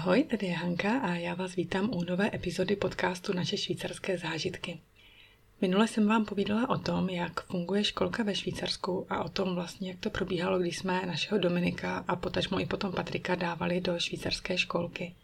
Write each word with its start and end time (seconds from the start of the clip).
Ahoj, 0.00 0.24
tady 0.24 0.46
je 0.46 0.56
Hanka 0.56 0.98
a 0.98 1.14
já 1.14 1.34
vás 1.34 1.56
vítám 1.56 1.90
u 1.94 2.04
nové 2.04 2.30
epizody 2.34 2.76
podcastu 2.76 3.32
Naše 3.32 3.56
švýcarské 3.56 4.18
zážitky. 4.18 4.80
Minule 5.60 5.88
jsem 5.88 6.08
vám 6.08 6.24
povídala 6.24 6.70
o 6.70 6.78
tom, 6.78 7.08
jak 7.08 7.44
funguje 7.44 7.84
školka 7.84 8.22
ve 8.22 8.34
Švýcarsku 8.34 9.06
a 9.10 9.24
o 9.24 9.28
tom 9.28 9.54
vlastně, 9.54 9.90
jak 9.90 10.00
to 10.00 10.10
probíhalo, 10.10 10.58
když 10.58 10.78
jsme 10.78 11.06
našeho 11.06 11.38
Dominika 11.38 12.04
a 12.08 12.16
potažmo 12.16 12.60
i 12.60 12.66
potom 12.66 12.92
Patrika 12.92 13.34
dávali 13.34 13.80
do 13.80 13.98
švýcarské 13.98 14.58
školky. 14.58 15.14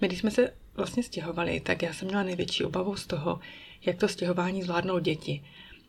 My, 0.00 0.08
když 0.08 0.20
jsme 0.20 0.30
se 0.30 0.54
vlastně 0.74 1.02
stěhovali, 1.02 1.60
tak 1.60 1.82
já 1.82 1.92
jsem 1.92 2.08
měla 2.08 2.22
největší 2.22 2.64
obavu 2.64 2.96
z 2.96 3.06
toho, 3.06 3.40
jak 3.86 3.96
to 3.96 4.08
stěhování 4.08 4.62
zvládnou 4.62 4.98
děti. 4.98 5.44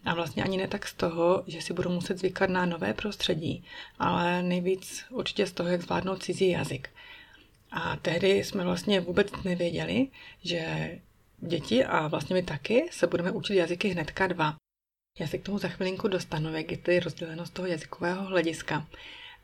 A 0.06 0.14
vlastně 0.14 0.44
ani 0.44 0.58
ne 0.58 0.68
tak 0.68 0.88
z 0.88 0.94
toho, 0.94 1.44
že 1.48 1.62
si 1.62 1.74
budou 1.74 1.92
muset 1.92 2.20
zvykat 2.20 2.50
na 2.50 2.66
nové 2.66 2.94
prostředí, 2.94 3.64
ale 4.00 4.44
nejvíc 4.44 5.06
určitě 5.10 5.48
z 5.48 5.52
toho, 5.52 5.70
jak 5.70 5.82
zvládnout 5.82 6.24
cizí 6.24 6.50
jazyk. 6.50 6.90
A 7.72 7.96
tehdy 7.96 8.44
jsme 8.44 8.64
vlastně 8.64 9.02
vůbec 9.02 9.28
nevěděli, 9.44 10.08
že 10.44 10.92
děti 11.38 11.86
a 11.86 12.08
vlastně 12.08 12.34
my 12.34 12.44
taky 12.44 12.86
se 12.92 13.08
budeme 13.08 13.32
učit 13.32 13.56
jazyky 13.56 13.88
hnedka 13.88 14.28
dva. 14.28 14.56
Já 15.20 15.28
se 15.28 15.38
k 15.38 15.44
tomu 15.44 15.58
za 15.58 15.68
chvilinku 15.68 16.08
dostanu, 16.08 16.56
jak 16.56 16.72
je 16.72 16.78
tedy 16.78 17.00
rozděleno 17.00 17.46
z 17.46 17.50
toho 17.50 17.68
jazykového 17.68 18.24
hlediska. 18.24 18.88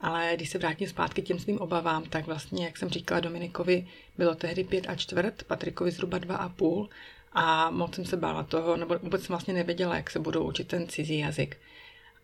Ale 0.02 0.31
když 0.36 0.50
se 0.50 0.58
vrátím 0.58 0.88
zpátky 0.88 1.22
těm 1.22 1.40
svým 1.40 1.59
obavám, 1.59 2.03
tak 2.03 2.26
vlastně, 2.26 2.66
jak 2.66 2.77
jsem 2.77 2.90
říkala 2.90 3.20
Dominikovi, 3.20 3.88
bylo 4.17 4.36
tehdy 4.36 4.64
pět 4.64 4.89
a 4.89 4.95
čtvrt, 4.95 5.44
Patrikovi 5.44 5.91
zhruba 5.91 6.17
dva 6.17 6.36
a 6.36 6.50
půl 6.50 6.89
a 7.34 7.70
moc 7.70 7.95
jsem 7.95 8.05
se 8.05 8.17
bála 8.17 8.44
toho, 8.44 8.78
nebo 8.78 9.00
vůbec 9.00 9.22
jsem 9.22 9.34
vlastně 9.34 9.53
nevěděla, 9.53 9.95
jak 9.95 10.09
se 10.09 10.20
budou 10.20 10.44
učit 10.44 10.67
ten 10.67 10.88
cizí 10.88 11.20
jazyk. 11.20 11.58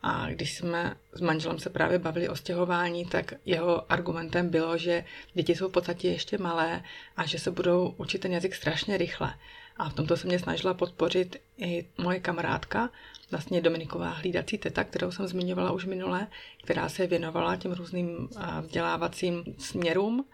A 0.04 0.30
když 0.30 0.58
jsme 0.58 0.96
s 1.14 1.22
manželem 1.22 1.60
se 1.60 1.70
právě 1.70 2.00
bavili 2.00 2.30
o 2.30 2.36
stěhování, 2.36 3.06
tak 3.06 3.34
jeho 3.46 3.92
argumentem 3.92 4.50
bylo, 4.50 4.78
že 4.78 5.06
děti 5.34 5.56
jsou 5.56 5.70
v 5.70 5.72
podstatě 5.72 6.10
ještě 6.10 6.38
malé 6.38 6.84
a 7.18 7.26
že 7.26 7.40
se 7.40 7.52
budou 7.52 7.94
učit 7.98 8.18
ten 8.20 8.32
jazyk 8.32 8.56
strašně 8.56 8.98
rychle. 8.98 9.34
A 9.78 9.90
v 9.90 9.94
tomto 9.94 10.18
se 10.18 10.28
mě 10.28 10.40
snažila 10.40 10.74
podpořit 10.74 11.42
i 11.58 11.86
moje 11.98 12.20
kamarádka, 12.20 12.90
vlastně 13.32 13.62
Dominiková 13.62 14.10
hlídací 14.10 14.58
teta, 14.58 14.84
kterou 14.84 15.12
jsem 15.12 15.28
zmiňovala 15.28 15.72
už 15.72 15.86
minule, 15.86 16.28
která 16.64 16.90
se 16.90 17.08
věnovala 17.08 17.56
těm 17.56 17.72
různým 17.72 18.30
vzdělávacím 18.62 19.44
směrům 19.58 20.26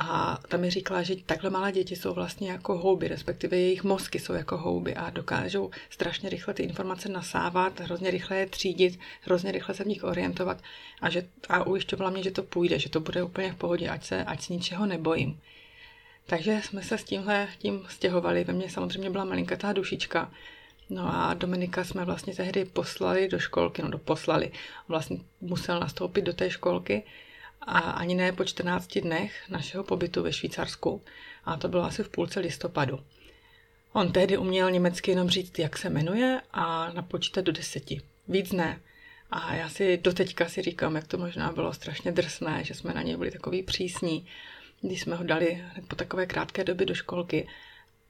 a 0.00 0.38
tam 0.48 0.60
mi 0.60 0.70
říkala, 0.70 1.02
že 1.02 1.16
takhle 1.26 1.50
malé 1.50 1.72
děti 1.72 1.96
jsou 1.96 2.14
vlastně 2.14 2.50
jako 2.50 2.78
houby, 2.78 3.08
respektive 3.08 3.56
jejich 3.56 3.84
mozky 3.84 4.18
jsou 4.18 4.32
jako 4.32 4.56
houby 4.56 4.94
a 4.94 5.10
dokážou 5.10 5.70
strašně 5.90 6.28
rychle 6.28 6.54
ty 6.54 6.62
informace 6.62 7.08
nasávat, 7.08 7.80
hrozně 7.80 8.10
rychle 8.10 8.36
je 8.36 8.46
třídit, 8.46 8.98
hrozně 9.22 9.52
rychle 9.52 9.74
se 9.74 9.84
v 9.84 9.86
nich 9.86 10.04
orientovat 10.04 10.62
a, 11.00 11.10
že, 11.10 11.26
a 11.48 11.66
ujišťovala 11.66 12.10
mě, 12.10 12.22
že 12.22 12.30
to 12.30 12.42
půjde, 12.42 12.78
že 12.78 12.88
to 12.88 13.00
bude 13.00 13.22
úplně 13.22 13.52
v 13.52 13.56
pohodě, 13.56 13.88
ať 13.88 14.04
se, 14.04 14.24
ať 14.24 14.42
se 14.42 14.52
ničeho 14.52 14.86
nebojím. 14.86 15.40
Takže 16.26 16.60
jsme 16.64 16.82
se 16.82 16.98
s 16.98 17.04
tímhle 17.04 17.48
tím 17.58 17.86
stěhovali. 17.88 18.44
Ve 18.44 18.52
mně 18.52 18.70
samozřejmě 18.70 19.10
byla 19.10 19.24
malinkatá 19.24 19.72
dušička. 19.72 20.30
No 20.90 21.14
a 21.14 21.34
Dominika 21.34 21.84
jsme 21.84 22.04
vlastně 22.04 22.34
tehdy 22.34 22.64
poslali 22.64 23.28
do 23.28 23.38
školky, 23.38 23.82
no 23.82 23.88
do 23.88 23.98
poslali. 23.98 24.52
Vlastně 24.88 25.18
musel 25.40 25.80
nastoupit 25.80 26.22
do 26.22 26.32
té 26.32 26.50
školky, 26.50 27.02
ani 27.70 28.14
ne 28.14 28.32
po 28.32 28.44
14 28.44 28.98
dnech 28.98 29.48
našeho 29.48 29.84
pobytu 29.84 30.22
ve 30.22 30.32
Švýcarsku. 30.32 31.02
A 31.44 31.56
to 31.56 31.68
bylo 31.68 31.84
asi 31.84 32.02
v 32.02 32.08
půlce 32.08 32.40
listopadu. 32.40 33.00
On 33.92 34.12
tehdy 34.12 34.38
uměl 34.38 34.70
německy 34.70 35.10
jenom 35.10 35.28
říct, 35.28 35.58
jak 35.58 35.78
se 35.78 35.90
jmenuje 35.90 36.40
a 36.52 36.92
napočítat 36.92 37.44
do 37.44 37.52
deseti. 37.52 38.00
Víc 38.28 38.52
ne. 38.52 38.80
A 39.30 39.54
já 39.54 39.68
si 39.68 39.96
doteďka 39.96 40.48
si 40.48 40.62
říkám, 40.62 40.96
jak 40.96 41.06
to 41.06 41.18
možná 41.18 41.52
bylo 41.52 41.72
strašně 41.72 42.12
drsné, 42.12 42.64
že 42.64 42.74
jsme 42.74 42.94
na 42.94 43.02
něj 43.02 43.16
byli 43.16 43.30
takový 43.30 43.62
přísní, 43.62 44.26
když 44.80 45.00
jsme 45.00 45.16
ho 45.16 45.24
dali 45.24 45.64
po 45.88 45.96
takové 45.96 46.26
krátké 46.26 46.64
době 46.64 46.86
do 46.86 46.94
školky. 46.94 47.48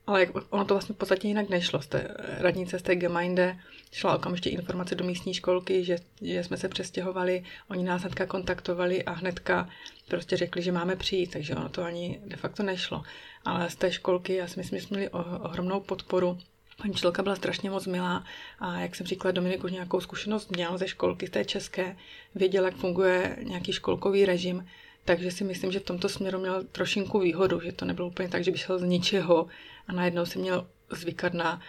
Ale 0.09 0.27
ono 0.51 0.65
to 0.65 0.75
vlastně 0.75 0.95
v 0.95 0.99
podstatě 0.99 1.29
jinak 1.29 1.49
nešlo. 1.49 1.83
Z 1.83 1.87
té 1.87 2.15
radnice 2.39 2.79
z 2.79 2.83
té 2.83 2.97
Gemeinde 2.97 3.59
šla 3.93 4.17
okamžitě 4.17 4.51
informace 4.51 4.95
do 4.95 5.05
místní 5.05 5.35
školky, 5.35 5.85
že, 5.85 5.99
že 6.23 6.45
jsme 6.45 6.57
se 6.57 6.69
přestěhovali, 6.69 7.45
oni 7.71 7.85
nás 7.85 8.03
hnedka 8.03 8.27
kontaktovali 8.27 9.05
a 9.05 9.13
hnedka 9.13 9.69
prostě 10.09 10.37
řekli, 10.37 10.63
že 10.63 10.73
máme 10.73 10.97
přijít, 10.97 11.31
takže 11.31 11.55
ono 11.55 11.69
to 11.69 11.83
ani 11.83 12.21
de 12.27 12.37
facto 12.37 12.63
nešlo. 12.63 13.03
Ale 13.45 13.71
z 13.71 13.77
té 13.77 13.93
školky, 13.93 14.35
já 14.35 14.47
si 14.47 14.61
myslím, 14.61 14.79
že 14.79 14.87
jsme 14.87 14.97
měli 14.97 15.11
ohromnou 15.11 15.81
podporu. 15.81 16.39
Paní 16.83 16.95
čelka 16.95 17.23
byla 17.23 17.37
strašně 17.37 17.71
moc 17.71 17.87
milá 17.87 18.25
a 18.59 18.81
jak 18.81 18.97
jsem 18.97 19.07
říkala, 19.07 19.33
Dominik 19.33 19.65
už 19.65 19.73
nějakou 19.73 20.01
zkušenost 20.01 20.51
měl 20.51 20.79
ze 20.79 20.89
školky, 20.89 21.27
z 21.27 21.31
té 21.31 21.45
české, 21.45 21.97
věděl, 22.35 22.65
jak 22.65 22.75
funguje 22.75 23.37
nějaký 23.43 23.73
školkový 23.73 24.25
režim, 24.25 24.67
takže 25.05 25.31
si 25.31 25.45
myslím, 25.45 25.73
že 25.73 25.81
v 25.81 25.85
tomto 25.85 26.09
směru 26.09 26.39
měl 26.39 26.65
trošinku 26.65 27.19
výhodu, 27.19 27.61
že 27.61 27.73
to 27.73 27.85
nebylo 27.85 28.09
úplně 28.09 28.29
tak, 28.29 28.45
že 28.45 28.51
by 28.51 28.59
šel 28.59 28.79
z 28.79 28.83
ničeho 28.83 29.47
a 29.89 29.93
najednou 29.93 30.27
si 30.27 30.39
měl 30.39 30.67
zvykat 30.91 31.35
na, 31.35 31.61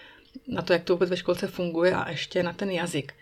na 0.47 0.61
to, 0.61 0.73
jak 0.73 0.83
to 0.83 0.93
vůbec 0.93 1.09
ve 1.09 1.17
školce 1.17 1.47
funguje 1.47 1.95
a 1.95 2.09
ještě 2.09 2.43
na 2.43 2.53
ten 2.53 2.71
jazyk. 2.71 3.13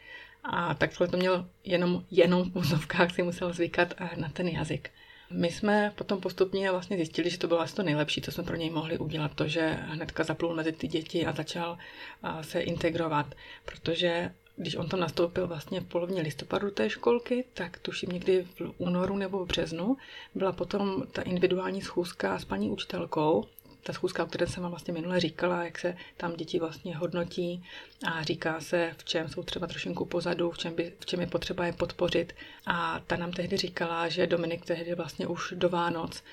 A 0.44 0.74
takhle 0.74 1.08
to 1.08 1.18
měl 1.18 1.46
jenom, 1.64 2.04
jenom 2.12 2.52
v 2.52 2.56
úzovkách 2.56 3.16
si 3.16 3.24
musel 3.24 3.54
zvykat 3.54 3.94
na 4.16 4.30
ten 4.30 4.48
jazyk. 4.48 4.90
My 5.32 5.52
jsme 5.52 5.94
potom 5.96 6.22
postupně 6.22 6.72
vlastně 6.72 6.98
zjistili, 6.98 7.30
že 7.30 7.38
to 7.38 7.48
bylo 7.48 7.60
asi 7.60 7.76
to 7.76 7.84
nejlepší, 7.84 8.22
co 8.22 8.32
jsme 8.32 8.44
pro 8.44 8.56
něj 8.56 8.70
mohli 8.70 8.98
udělat, 8.98 9.32
to, 9.36 9.48
že 9.48 9.78
hnedka 9.82 10.24
zaplul 10.24 10.56
mezi 10.56 10.72
ty 10.72 10.88
děti 10.88 11.26
a 11.26 11.32
začal 11.32 11.78
se 12.42 12.60
integrovat, 12.60 13.36
protože 13.66 14.32
když 14.56 14.76
on 14.76 14.90
tam 14.90 15.00
nastoupil 15.00 15.48
vlastně 15.48 15.80
v 15.80 15.86
polovině 15.86 16.22
listopadu 16.22 16.72
té 16.72 16.90
školky, 16.90 17.44
tak 17.54 17.80
tuším 17.80 18.10
někdy 18.10 18.48
v 18.60 18.74
únoru 18.78 19.18
nebo 19.18 19.46
v 19.46 19.48
březnu 19.48 19.98
byla 20.36 20.52
potom 20.52 21.04
ta 21.12 21.22
individuální 21.22 21.82
schůzka 21.82 22.40
s 22.40 22.46
paní 22.46 22.70
učitelkou, 22.70 23.46
ta 23.88 23.94
schůzka, 23.94 24.24
o 24.24 24.28
které 24.28 24.48
jsem 24.48 24.64
vám 24.64 24.72
vlastně 24.72 24.94
minule 24.94 25.20
říkala, 25.20 25.64
jak 25.64 25.80
se 25.80 25.98
tam 26.18 26.36
děti 26.36 26.60
vlastně 26.60 26.98
hodnotí 26.98 27.64
a 28.06 28.24
říká 28.24 28.60
se, 28.60 28.92
v 28.98 29.04
čem 29.04 29.30
jsou 29.30 29.44
třeba 29.44 29.68
trošinku 29.68 30.06
pozadu, 30.06 30.52
v 30.52 30.58
čem, 30.58 30.76
by, 30.76 30.94
v 31.00 31.06
čem 31.06 31.22
je 31.22 31.28
potřeba 31.28 31.66
je 31.66 31.74
podpořit. 31.74 32.36
A 32.66 33.00
ta 33.08 33.18
nám 33.18 33.32
tehdy 33.32 33.58
říkala, 33.58 34.10
že 34.10 34.28
Dominik 34.28 34.66
tehdy 34.66 34.96
vlastně 34.96 35.28
už 35.28 35.54
do 35.58 35.70
Vánoc 35.70 36.24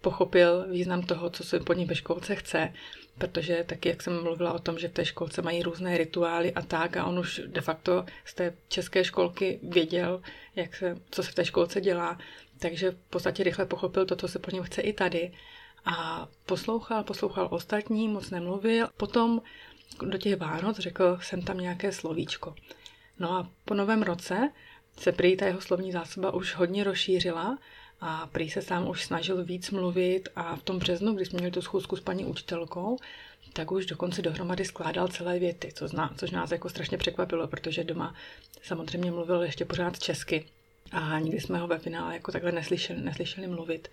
pochopil 0.00 0.66
význam 0.70 1.02
toho, 1.02 1.30
co 1.30 1.44
se 1.44 1.60
po 1.60 1.72
ní 1.72 1.84
ve 1.84 1.94
školce 1.94 2.34
chce, 2.34 2.72
protože 3.18 3.64
taky, 3.68 3.88
jak 3.88 4.02
jsem 4.02 4.22
mluvila 4.22 4.52
o 4.52 4.58
tom, 4.58 4.78
že 4.78 4.88
v 4.88 4.92
té 4.92 5.04
školce 5.04 5.42
mají 5.42 5.62
různé 5.62 5.98
rituály 5.98 6.54
a 6.54 6.62
tak 6.62 6.96
a 6.96 7.04
on 7.04 7.18
už 7.18 7.42
de 7.46 7.60
facto 7.60 8.04
z 8.24 8.34
té 8.34 8.54
české 8.68 9.04
školky 9.04 9.58
věděl, 9.62 10.22
jak 10.56 10.76
se, 10.76 10.96
co 11.10 11.22
se 11.22 11.30
v 11.30 11.34
té 11.34 11.44
školce 11.44 11.80
dělá, 11.80 12.18
takže 12.58 12.90
v 12.90 12.96
podstatě 13.10 13.44
rychle 13.44 13.66
pochopil 13.66 14.06
to, 14.06 14.16
co 14.16 14.28
se 14.28 14.38
po 14.38 14.50
něm 14.50 14.64
chce 14.64 14.82
i 14.82 14.92
tady 14.92 15.32
a 15.84 16.28
poslouchal, 16.46 17.04
poslouchal 17.04 17.48
ostatní, 17.50 18.08
moc 18.08 18.30
nemluvil. 18.30 18.88
Potom 18.96 19.42
do 20.02 20.18
těch 20.18 20.36
Vánoc 20.36 20.78
řekl 20.78 21.18
jsem 21.22 21.42
tam 21.42 21.58
nějaké 21.58 21.92
slovíčko. 21.92 22.54
No 23.18 23.32
a 23.32 23.48
po 23.64 23.74
novém 23.74 24.02
roce 24.02 24.50
se 24.98 25.12
prý 25.12 25.36
ta 25.36 25.46
jeho 25.46 25.60
slovní 25.60 25.92
zásoba 25.92 26.34
už 26.34 26.54
hodně 26.54 26.84
rozšířila 26.84 27.58
a 28.00 28.26
prý 28.26 28.50
se 28.50 28.62
sám 28.62 28.88
už 28.88 29.04
snažil 29.04 29.44
víc 29.44 29.70
mluvit 29.70 30.28
a 30.36 30.56
v 30.56 30.62
tom 30.62 30.78
březnu, 30.78 31.14
když 31.14 31.28
jsme 31.28 31.36
měli 31.36 31.52
tu 31.52 31.62
schůzku 31.62 31.96
s 31.96 32.00
paní 32.00 32.24
učitelkou, 32.24 32.98
tak 33.52 33.72
už 33.72 33.86
dokonce 33.86 34.22
dohromady 34.22 34.64
skládal 34.64 35.08
celé 35.08 35.38
věty, 35.38 35.72
co 35.74 35.88
zná, 35.88 36.14
což 36.16 36.30
nás 36.30 36.50
jako 36.50 36.68
strašně 36.68 36.98
překvapilo, 36.98 37.46
protože 37.46 37.84
doma 37.84 38.14
samozřejmě 38.62 39.10
mluvil 39.10 39.42
ještě 39.42 39.64
pořád 39.64 39.98
česky 39.98 40.46
a 40.92 41.18
nikdy 41.18 41.40
jsme 41.40 41.58
ho 41.58 41.66
ve 41.66 41.78
finále 41.78 42.14
jako 42.14 42.32
takhle 42.32 42.52
neslyšeli, 42.52 43.00
neslyšeli 43.00 43.46
mluvit. 43.46 43.88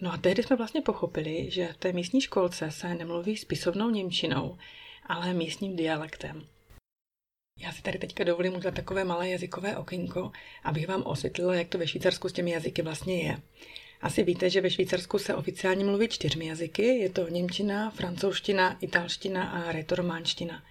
No 0.00 0.12
a 0.12 0.16
tehdy 0.16 0.42
jsme 0.42 0.56
vlastně 0.56 0.80
pochopili, 0.80 1.50
že 1.50 1.72
v 1.72 1.76
té 1.76 1.92
místní 1.92 2.20
školce 2.20 2.70
se 2.70 2.94
nemluví 2.94 3.36
spisovnou 3.36 3.90
němčinou, 3.90 4.58
ale 5.06 5.34
místním 5.34 5.76
dialektem. 5.76 6.46
Já 7.60 7.72
si 7.72 7.82
tady 7.82 7.98
teďka 7.98 8.24
dovolím 8.24 8.54
udělat 8.54 8.74
takové 8.74 9.04
malé 9.04 9.28
jazykové 9.28 9.76
okénko, 9.76 10.32
abych 10.64 10.88
vám 10.88 11.02
osvětlila, 11.02 11.54
jak 11.54 11.68
to 11.68 11.78
ve 11.78 11.86
Švýcarsku 11.86 12.28
s 12.28 12.32
těmi 12.32 12.50
jazyky 12.50 12.82
vlastně 12.82 13.22
je. 13.22 13.40
Asi 14.00 14.22
víte, 14.22 14.50
že 14.50 14.60
ve 14.60 14.70
Švýcarsku 14.70 15.18
se 15.18 15.34
oficiálně 15.34 15.84
mluví 15.84 16.08
čtyřmi 16.08 16.46
jazyky. 16.46 16.82
Je 16.82 17.10
to 17.10 17.28
němčina, 17.28 17.90
francouzština, 17.90 18.76
italština 18.80 19.50
a 19.50 19.72
retorománština. 19.72 20.62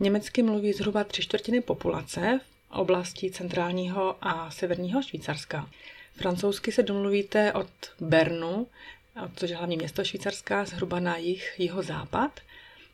Německy 0.00 0.42
mluví 0.42 0.72
zhruba 0.72 1.04
tři 1.04 1.22
čtvrtiny 1.22 1.60
populace 1.60 2.40
v 2.68 2.72
oblasti 2.72 3.30
centrálního 3.30 4.16
a 4.20 4.50
severního 4.50 5.02
Švýcarska. 5.02 5.70
Francouzsky 6.16 6.72
se 6.72 6.82
domluvíte 6.82 7.52
od 7.52 7.70
Bernu, 8.00 8.66
což 9.36 9.50
je 9.50 9.56
hlavní 9.56 9.76
město 9.76 10.04
Švýcarska, 10.04 10.64
zhruba 10.64 11.00
na 11.00 11.16
jeho 11.58 11.82
západ. 11.82 12.40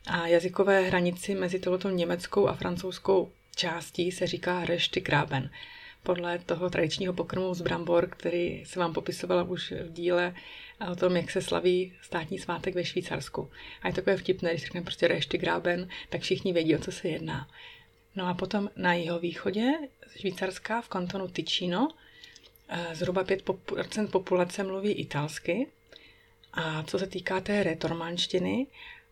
A 0.07 0.27
jazykové 0.27 0.81
hranici 0.81 1.35
mezi 1.35 1.59
touto 1.59 1.89
německou 1.89 2.47
a 2.47 2.53
francouzskou 2.53 3.31
částí 3.55 4.11
se 4.11 4.27
říká 4.27 4.65
Graben. 4.93 5.49
Podle 6.03 6.39
toho 6.39 6.69
tradičního 6.69 7.13
pokrmu 7.13 7.53
z 7.53 7.61
brambor, 7.61 8.07
který 8.09 8.65
se 8.65 8.79
vám 8.79 8.93
popisovala 8.93 9.43
už 9.43 9.71
v 9.71 9.93
díle 9.93 10.35
o 10.91 10.95
tom, 10.95 11.15
jak 11.15 11.31
se 11.31 11.41
slaví 11.41 11.93
státní 12.01 12.39
svátek 12.39 12.75
ve 12.75 12.85
Švýcarsku. 12.85 13.51
A 13.81 13.87
je 13.87 13.93
takové 13.93 14.17
vtipné, 14.17 14.49
když 14.49 14.61
řekneme 14.61 14.83
prostě 14.83 15.07
Graben, 15.37 15.89
tak 16.09 16.21
všichni 16.21 16.53
vědí, 16.53 16.75
o 16.75 16.79
co 16.79 16.91
se 16.91 17.07
jedná. 17.07 17.47
No 18.15 18.27
a 18.27 18.33
potom 18.33 18.69
na 18.75 18.93
jeho 18.93 19.19
východě 19.19 19.71
Švýcarska 20.17 20.81
v 20.81 20.89
kantonu 20.89 21.27
Ticino 21.27 21.87
zhruba 22.93 23.23
5% 23.23 24.07
populace 24.07 24.63
mluví 24.63 24.91
italsky 24.91 25.67
A 26.53 26.83
co 26.83 26.99
se 26.99 27.07
týká 27.07 27.41
té 27.41 27.63
retormanštiny, 27.63 28.67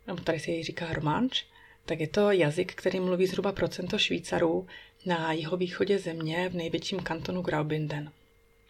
nebo 0.07 0.23
tady 0.23 0.39
se 0.39 0.51
jí 0.51 0.63
říká 0.63 0.93
romanč, 0.93 1.45
tak 1.85 1.99
je 1.99 2.07
to 2.07 2.31
jazyk, 2.31 2.73
který 2.73 2.99
mluví 2.99 3.27
zhruba 3.27 3.51
procento 3.51 3.97
Švýcarů 3.97 4.67
na 5.05 5.31
jihovýchodě 5.31 5.99
země 5.99 6.49
v 6.49 6.55
největším 6.55 6.99
kantonu 6.99 7.41
Graubünden. 7.41 8.11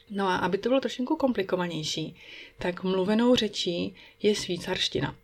No 0.10 0.28
a 0.28 0.36
aby 0.36 0.58
to 0.58 0.70
bylo 0.70 0.82
trošku 0.82 1.16
komplikovanější, 1.16 2.16
tak 2.58 2.84
mluvenou 2.84 3.36
řečí 3.36 3.96
je 4.22 4.36
švýcarština. 4.36 5.16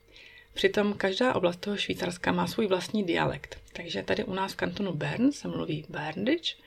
Přitom 0.53 0.93
každá 0.93 1.35
oblast 1.35 1.59
toho 1.59 1.77
Švýcarska 1.77 2.31
má 2.31 2.47
svůj 2.47 2.67
vlastní 2.67 3.03
dialekt. 3.03 3.57
Takže 3.73 4.03
tady 4.03 4.23
u 4.23 4.33
nás 4.33 4.53
v 4.53 4.55
kantonu 4.55 4.93
Bern 4.93 5.31
se 5.31 5.47
mluví 5.47 5.85
Berndič, 5.89 6.57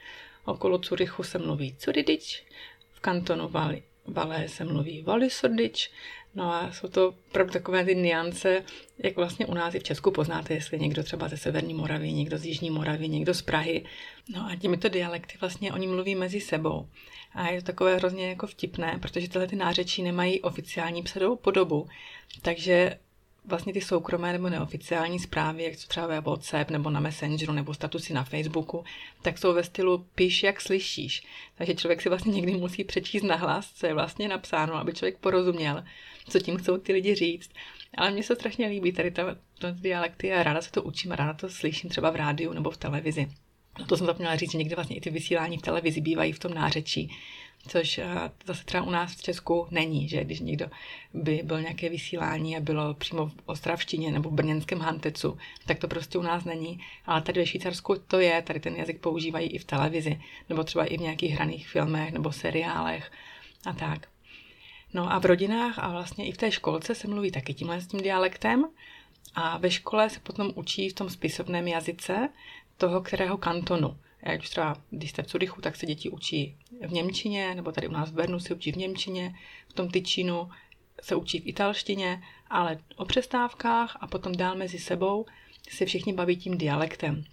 okolo 0.44 0.78
Curychu 0.78 1.22
se 1.22 1.38
mluví 1.38 1.76
Curidič, 1.78 2.44
kantonu 3.06 3.48
Vali, 3.48 3.82
Valé 4.06 4.48
se 4.48 4.64
mluví 4.64 5.02
Valisordič, 5.02 5.90
no 6.34 6.52
a 6.52 6.72
jsou 6.72 6.88
to 6.88 7.08
opravdu 7.08 7.52
takové 7.52 7.84
ty 7.84 7.94
niance, 7.94 8.64
jak 8.98 9.16
vlastně 9.16 9.46
u 9.46 9.54
nás 9.54 9.74
i 9.74 9.78
v 9.78 9.82
Česku 9.82 10.10
poznáte, 10.10 10.54
jestli 10.54 10.78
někdo 10.78 11.02
třeba 11.02 11.28
ze 11.28 11.36
Severní 11.36 11.74
Moravy, 11.74 12.12
někdo 12.12 12.38
z 12.38 12.44
Jižní 12.44 12.70
Moravy, 12.70 13.08
někdo 13.08 13.34
z 13.34 13.42
Prahy. 13.42 13.84
No 14.34 14.46
a 14.46 14.56
těmito 14.56 14.88
dialekty 14.88 15.38
vlastně 15.40 15.72
oni 15.72 15.86
mluví 15.86 16.14
mezi 16.14 16.40
sebou. 16.40 16.88
A 17.34 17.48
je 17.48 17.60
to 17.60 17.66
takové 17.66 17.96
hrozně 17.96 18.28
jako 18.28 18.46
vtipné, 18.46 18.98
protože 19.02 19.28
tyhle 19.28 19.46
ty 19.46 19.56
nářečí 19.56 20.02
nemají 20.02 20.40
oficiální 20.40 21.02
pseudo 21.02 21.36
podobu. 21.36 21.88
Takže 22.42 22.98
vlastně 23.46 23.72
ty 23.72 23.80
soukromé 23.80 24.32
nebo 24.32 24.48
neoficiální 24.48 25.18
zprávy, 25.18 25.64
jak 25.64 25.76
to 25.76 25.86
třeba 25.88 26.06
ve 26.06 26.20
WhatsApp 26.20 26.70
nebo 26.70 26.90
na 26.90 27.00
Messengeru 27.00 27.52
nebo 27.52 27.74
statusy 27.74 28.14
na 28.14 28.24
Facebooku, 28.24 28.84
tak 29.22 29.38
jsou 29.38 29.54
ve 29.54 29.64
stylu 29.64 30.06
píš, 30.14 30.42
jak 30.42 30.60
slyšíš. 30.60 31.22
Takže 31.54 31.74
člověk 31.74 32.02
si 32.02 32.08
vlastně 32.08 32.32
někdy 32.32 32.54
musí 32.54 32.84
přečíst 32.84 33.22
nahlas, 33.22 33.72
co 33.72 33.86
je 33.86 33.94
vlastně 33.94 34.28
napsáno, 34.28 34.74
aby 34.74 34.92
člověk 34.92 35.18
porozuměl, 35.18 35.84
co 36.28 36.38
tím 36.38 36.56
chcou 36.56 36.76
ty 36.78 36.92
lidi 36.92 37.14
říct. 37.14 37.50
Ale 37.96 38.10
mně 38.10 38.22
se 38.22 38.34
strašně 38.34 38.66
líbí 38.66 38.92
tady 38.92 39.10
ta, 39.10 39.36
ta 39.58 39.70
dialekty 39.70 40.32
a 40.32 40.42
ráda 40.42 40.62
se 40.62 40.72
to 40.72 40.82
učím 40.82 41.12
a 41.12 41.16
ráda 41.16 41.32
to 41.32 41.48
slyším 41.48 41.90
třeba 41.90 42.10
v 42.10 42.16
rádiu 42.16 42.52
nebo 42.52 42.70
v 42.70 42.76
televizi. 42.76 43.28
No 43.78 43.86
to 43.86 43.96
jsem 43.96 44.06
zapomněla 44.06 44.36
říct, 44.36 44.52
že 44.52 44.58
někdy 44.58 44.74
vlastně 44.74 44.96
i 44.96 45.00
ty 45.00 45.10
vysílání 45.10 45.58
v 45.58 45.62
televizi 45.62 46.00
bývají 46.00 46.32
v 46.32 46.38
tom 46.38 46.54
nářečí, 46.54 47.10
což 47.68 47.98
eh, 47.98 48.06
zase 48.46 48.64
třeba 48.64 48.82
u 48.82 48.90
nás 48.90 49.12
v 49.12 49.22
Česku 49.22 49.66
není, 49.70 50.08
že 50.08 50.24
když 50.24 50.40
někdo 50.40 50.66
by 51.14 51.40
byl 51.44 51.60
nějaké 51.60 51.88
vysílání 51.88 52.56
a 52.56 52.60
bylo 52.60 52.94
přímo 52.94 53.26
v 53.26 53.34
ostravštině 53.46 54.10
nebo 54.10 54.30
v 54.30 54.32
brněnském 54.32 54.80
hantecu, 54.80 55.38
tak 55.66 55.78
to 55.78 55.88
prostě 55.88 56.18
u 56.18 56.22
nás 56.22 56.44
není, 56.44 56.80
ale 57.06 57.22
tady 57.22 57.40
ve 57.40 57.46
Švýcarsku 57.46 57.94
to 58.08 58.20
je, 58.20 58.42
tady 58.42 58.60
ten 58.60 58.74
jazyk 58.76 59.00
používají 59.00 59.48
i 59.48 59.58
v 59.58 59.64
televizi, 59.64 60.20
nebo 60.48 60.64
třeba 60.64 60.84
i 60.84 60.96
v 60.96 61.00
nějakých 61.00 61.32
hraných 61.32 61.68
filmech 61.68 62.12
nebo 62.12 62.32
seriálech 62.32 63.12
a 63.66 63.72
tak. 63.72 64.08
No 64.94 65.12
a 65.12 65.18
v 65.18 65.24
rodinách 65.24 65.78
a 65.78 65.88
vlastně 65.88 66.26
i 66.26 66.32
v 66.32 66.36
té 66.36 66.52
školce 66.52 66.94
se 66.94 67.08
mluví 67.08 67.30
taky 67.30 67.54
tímhle 67.54 67.80
s 67.80 67.86
tím 67.86 68.00
dialektem 68.00 68.64
a 69.34 69.58
ve 69.58 69.70
škole 69.70 70.10
se 70.10 70.20
potom 70.20 70.52
učí 70.54 70.88
v 70.88 70.94
tom 70.94 71.10
spisovném 71.10 71.68
jazyce 71.68 72.28
toho, 72.76 73.00
kterého 73.00 73.36
kantonu. 73.36 73.96
Jak 74.32 74.42
třeba, 74.42 74.76
když 74.90 75.10
jste 75.10 75.22
v 75.22 75.26
Curychu, 75.26 75.60
tak 75.60 75.76
se 75.76 75.86
děti 75.86 76.10
učí 76.10 76.56
v 76.86 76.92
Němčině, 76.92 77.54
nebo 77.54 77.72
tady 77.72 77.88
u 77.88 77.92
nás 77.92 78.10
v 78.10 78.14
Bernu 78.14 78.40
se 78.40 78.54
učí 78.54 78.72
v 78.72 78.76
Němčině, 78.76 79.34
v 79.68 79.72
tom 79.72 79.90
Tyčínu 79.90 80.50
se 81.02 81.14
učí 81.14 81.40
v 81.40 81.46
italštině, 81.46 82.22
ale 82.50 82.78
o 82.96 83.04
přestávkách 83.04 83.96
a 84.00 84.06
potom 84.06 84.32
dál 84.32 84.56
mezi 84.56 84.78
sebou 84.78 85.26
se 85.70 85.86
všichni 85.86 86.12
baví 86.12 86.36
tím 86.36 86.58
dialektem. 86.58 87.24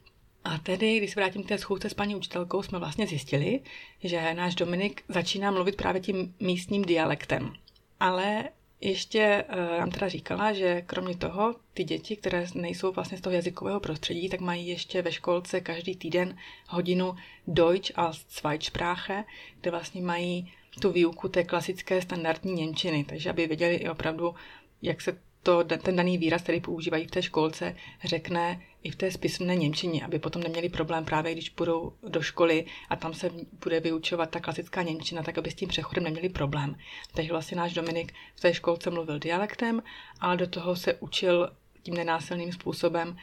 A 0.44 0.58
tedy, 0.58 0.98
když 0.98 1.12
se 1.12 1.20
vrátím 1.20 1.44
k 1.44 1.48
té 1.48 1.58
schůzce 1.58 1.90
s 1.90 1.94
paní 1.94 2.16
učitelkou, 2.16 2.64
jsme 2.64 2.80
vlastně 2.80 3.08
zjistili, 3.08 3.60
že 4.04 4.34
náš 4.34 4.56
Dominik 4.56 5.04
začíná 5.08 5.52
mluvit 5.52 5.76
právě 5.76 6.02
tím 6.02 6.36
místním 6.40 6.82
dialektem. 6.86 7.54
Ale 8.00 8.50
ještě 8.84 9.46
uh, 9.50 9.80
nám 9.80 9.92
teda 9.92 10.08
říkala, 10.10 10.54
že 10.54 10.82
kromě 10.82 11.18
toho 11.18 11.56
ty 11.74 11.84
děti, 11.84 12.16
které 12.16 12.48
nejsou 12.56 12.92
vlastně 12.92 13.18
z 13.18 13.22
toho 13.22 13.36
jazykového 13.36 13.80
prostředí, 13.80 14.30
tak 14.30 14.40
mají 14.40 14.68
ještě 14.68 15.02
ve 15.02 15.12
školce 15.12 15.62
každý 15.62 15.96
týden 15.96 16.38
hodinu 16.68 17.16
Deutsch 17.48 17.92
a 17.96 18.12
Zweitsprache, 18.30 19.24
kde 19.62 19.72
vlastně 19.72 20.02
mají 20.02 20.54
tu 20.82 20.92
výuku 20.92 21.30
té 21.30 21.44
klasické 21.44 22.02
standardní 22.02 22.54
Němčiny, 22.54 23.04
takže 23.04 23.30
aby 23.30 23.48
věděli 23.48 23.76
i 23.76 23.90
opravdu, 23.90 24.36
jak 24.82 25.02
se 25.02 25.18
to, 25.44 25.64
ten 25.64 25.96
daný 25.96 26.18
výraz, 26.18 26.42
který 26.42 26.62
používají 26.62 27.08
v 27.08 27.12
té 27.12 27.22
školce, 27.22 27.76
řekne 28.04 28.62
i 28.84 28.92
v 28.92 28.96
té 28.96 29.12
spisovné 29.12 29.56
Němčině, 29.56 30.06
aby 30.06 30.20
potom 30.20 30.44
neměli 30.44 30.70
problém 30.70 31.06
právě, 31.06 31.34
když 31.34 31.50
půjdou 31.50 31.94
do 32.08 32.22
školy 32.22 32.66
a 32.90 32.96
tam 32.96 33.14
se 33.14 33.32
bude 33.64 33.80
vyučovat 33.80 34.30
ta 34.30 34.40
klasická 34.40 34.82
Němčina, 34.82 35.24
tak 35.24 35.38
aby 35.38 35.52
s 35.52 35.56
tím 35.56 35.70
přechodem 35.70 36.04
neměli 36.04 36.30
problém. 36.30 36.76
Takže 37.16 37.32
vlastně 37.32 37.58
náš 37.58 37.74
Dominik 37.74 38.14
v 38.36 38.40
té 38.40 38.54
školce 38.54 38.90
mluvil 38.90 39.20
dialektem, 39.20 39.84
ale 40.20 40.38
do 40.38 40.48
toho 40.48 40.76
se 40.76 40.94
učil 40.94 41.50
tím 41.84 41.94
nenásilným 41.94 42.52
způsobem 42.52 43.18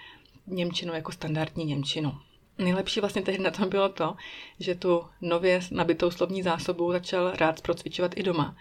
Němčinu 0.47 0.95
jako 0.95 1.13
standardní 1.13 1.65
Němčinu. 1.65 2.13
Nejlepší 2.59 3.01
vlastně 3.01 3.23
tehdy 3.23 3.43
na 3.43 3.51
tom 3.51 3.69
bylo 3.69 3.89
to, 3.89 4.17
že 4.59 4.75
tu 4.75 5.05
nově 5.21 5.61
nabitou 5.71 6.11
slovní 6.11 6.43
zásobu 6.43 6.93
začal 6.93 7.33
rád 7.33 7.61
procvičovat 7.61 8.13
i 8.17 8.23
doma. 8.23 8.57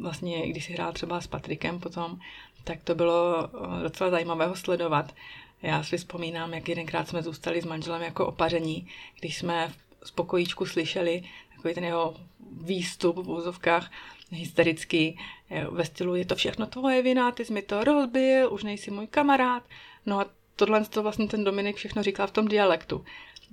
Vlastně, 0.00 0.48
když 0.48 0.64
si 0.64 0.72
hrál 0.72 0.92
třeba 0.92 1.20
s 1.20 1.26
Patrikem 1.26 1.80
potom, 1.80 2.18
tak 2.64 2.82
to 2.84 2.94
bylo 2.94 3.48
eh, 3.48 3.82
docela 3.82 4.10
zajímavé 4.10 4.46
ho 4.46 4.56
sledovat. 4.56 5.14
Já 5.62 5.82
si 5.82 5.96
vzpomínám, 5.96 6.54
jak 6.54 6.68
jedenkrát 6.68 7.08
jsme 7.08 7.22
zůstali 7.22 7.62
s 7.62 7.64
manželem 7.64 8.02
jako 8.02 8.26
opaření, 8.26 8.88
když 9.20 9.38
jsme 9.38 9.72
v 10.04 10.12
pokojíčku 10.12 10.66
slyšeli 10.66 11.22
takový 11.56 11.74
ten 11.74 11.84
jeho 11.84 12.14
výstup 12.60 13.16
v 13.16 13.30
úzovkách 13.30 13.90
hysterický, 14.30 15.18
eh, 15.50 15.66
ve 15.70 15.84
stylu 15.84 16.14
je 16.14 16.24
to 16.24 16.36
všechno 16.36 16.66
tvoje 16.66 17.02
vina, 17.02 17.32
ty 17.32 17.44
jsi 17.44 17.52
mi 17.52 17.62
to 17.62 17.84
rozbil, 17.84 18.52
už 18.52 18.64
nejsi 18.64 18.90
můj 18.90 19.06
kamarád. 19.06 19.62
No 20.06 20.20
a 20.20 20.26
tohle 20.56 20.84
to 20.84 21.02
vlastně 21.02 21.26
ten 21.26 21.44
Dominik 21.44 21.76
všechno 21.76 22.02
říkal 22.02 22.26
v 22.26 22.30
tom 22.30 22.48
dialektu 22.48 23.04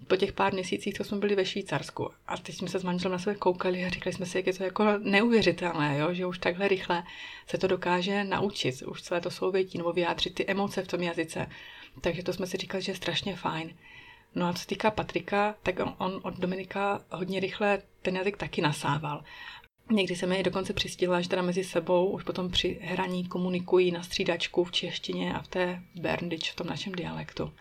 po 0.08 0.16
těch 0.16 0.34
pár 0.34 0.54
měsících, 0.54 0.94
co 0.94 1.04
jsme 1.04 1.18
byli 1.18 1.36
ve 1.36 1.46
Švýcarsku. 1.46 2.10
A 2.28 2.38
teď 2.38 2.56
jsme 2.56 2.68
se 2.68 2.80
s 2.80 2.84
manželem 2.84 3.12
na 3.12 3.20
sebe 3.20 3.36
koukali 3.36 3.86
a 3.86 3.90
říkali 3.90 4.14
jsme 4.14 4.26
si, 4.26 4.38
jak 4.38 4.48
je 4.48 4.54
to 4.54 4.64
jako 4.64 4.86
neuvěřitelné, 5.00 5.98
jo? 5.98 6.14
že 6.14 6.26
už 6.26 6.40
takhle 6.40 6.68
rychle 6.68 7.04
se 7.48 7.58
to 7.58 7.68
dokáže 7.68 8.24
naučit, 8.24 8.82
už 8.82 9.02
celé 9.02 9.22
to 9.22 9.32
souvětí 9.32 9.78
nebo 9.78 9.94
vyjádřit 9.94 10.36
ty 10.36 10.46
emoce 10.48 10.82
v 10.82 10.88
tom 10.88 11.02
jazyce. 11.02 11.50
Takže 12.02 12.24
to 12.24 12.34
jsme 12.34 12.48
si 12.48 12.58
říkali, 12.58 12.84
že 12.84 12.92
je 12.92 12.96
strašně 12.96 13.36
fajn. 13.36 13.74
No 14.36 14.48
a 14.48 14.54
co 14.54 14.60
se 14.60 14.68
týká 14.68 14.92
Patrika, 14.92 15.56
tak 15.64 15.80
on, 15.80 15.96
on 15.98 16.20
od 16.24 16.40
Dominika 16.40 17.02
hodně 17.12 17.40
rychle 17.40 17.82
ten 18.02 18.16
jazyk 18.16 18.38
taky 18.38 18.62
nasával. 18.62 19.24
Někdy 19.92 20.16
se 20.16 20.28
mi 20.28 20.44
dokonce 20.44 20.74
přistihla, 20.74 21.22
že 21.22 21.30
teda 21.30 21.42
mezi 21.42 21.64
sebou 21.64 22.10
už 22.10 22.24
potom 22.24 22.52
při 22.52 22.80
hraní 22.82 23.26
komunikují 23.26 23.92
na 23.92 24.04
střídačku 24.04 24.64
v 24.64 24.72
češtině 24.72 25.34
a 25.34 25.42
v 25.42 25.48
té 25.48 25.82
Berndič, 25.96 26.52
v 26.52 26.56
tom 26.56 26.68
našem 26.68 26.94
dialektu. 26.94 27.52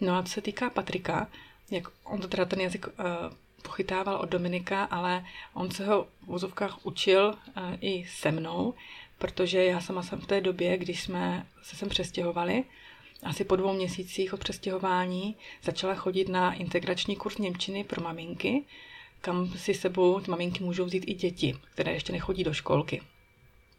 No 0.00 0.16
a 0.16 0.22
co 0.22 0.32
se 0.32 0.40
týká 0.40 0.70
Patrika, 0.70 1.28
jak 1.70 1.88
on 2.04 2.20
to 2.20 2.28
teda 2.28 2.44
ten 2.44 2.60
jazyk 2.60 2.86
uh, 2.86 2.92
pochytával 3.62 4.16
od 4.16 4.28
Dominika, 4.28 4.84
ale 4.84 5.24
on 5.54 5.70
se 5.70 5.86
ho 5.86 6.06
v 6.22 6.26
vozovkách 6.26 6.86
učil 6.86 7.28
uh, 7.28 7.62
i 7.80 8.06
se 8.08 8.32
mnou, 8.32 8.74
protože 9.18 9.64
já 9.64 9.80
sama 9.80 10.02
jsem 10.02 10.20
v 10.20 10.26
té 10.26 10.40
době, 10.40 10.78
když 10.78 11.02
jsme 11.02 11.46
se 11.62 11.76
sem 11.76 11.88
přestěhovali, 11.88 12.64
asi 13.22 13.44
po 13.44 13.56
dvou 13.56 13.72
měsících 13.72 14.34
od 14.34 14.40
přestěhování 14.40 15.36
začala 15.62 15.94
chodit 15.94 16.28
na 16.28 16.54
integrační 16.54 17.16
kurz 17.16 17.38
Němčiny 17.38 17.84
pro 17.84 18.02
maminky, 18.02 18.64
kam 19.20 19.48
si 19.48 19.74
sebou 19.74 20.20
maminky 20.28 20.64
můžou 20.64 20.84
vzít 20.84 21.04
i 21.06 21.14
děti, 21.14 21.56
které 21.72 21.92
ještě 21.92 22.12
nechodí 22.12 22.44
do 22.44 22.52
školky. 22.52 23.02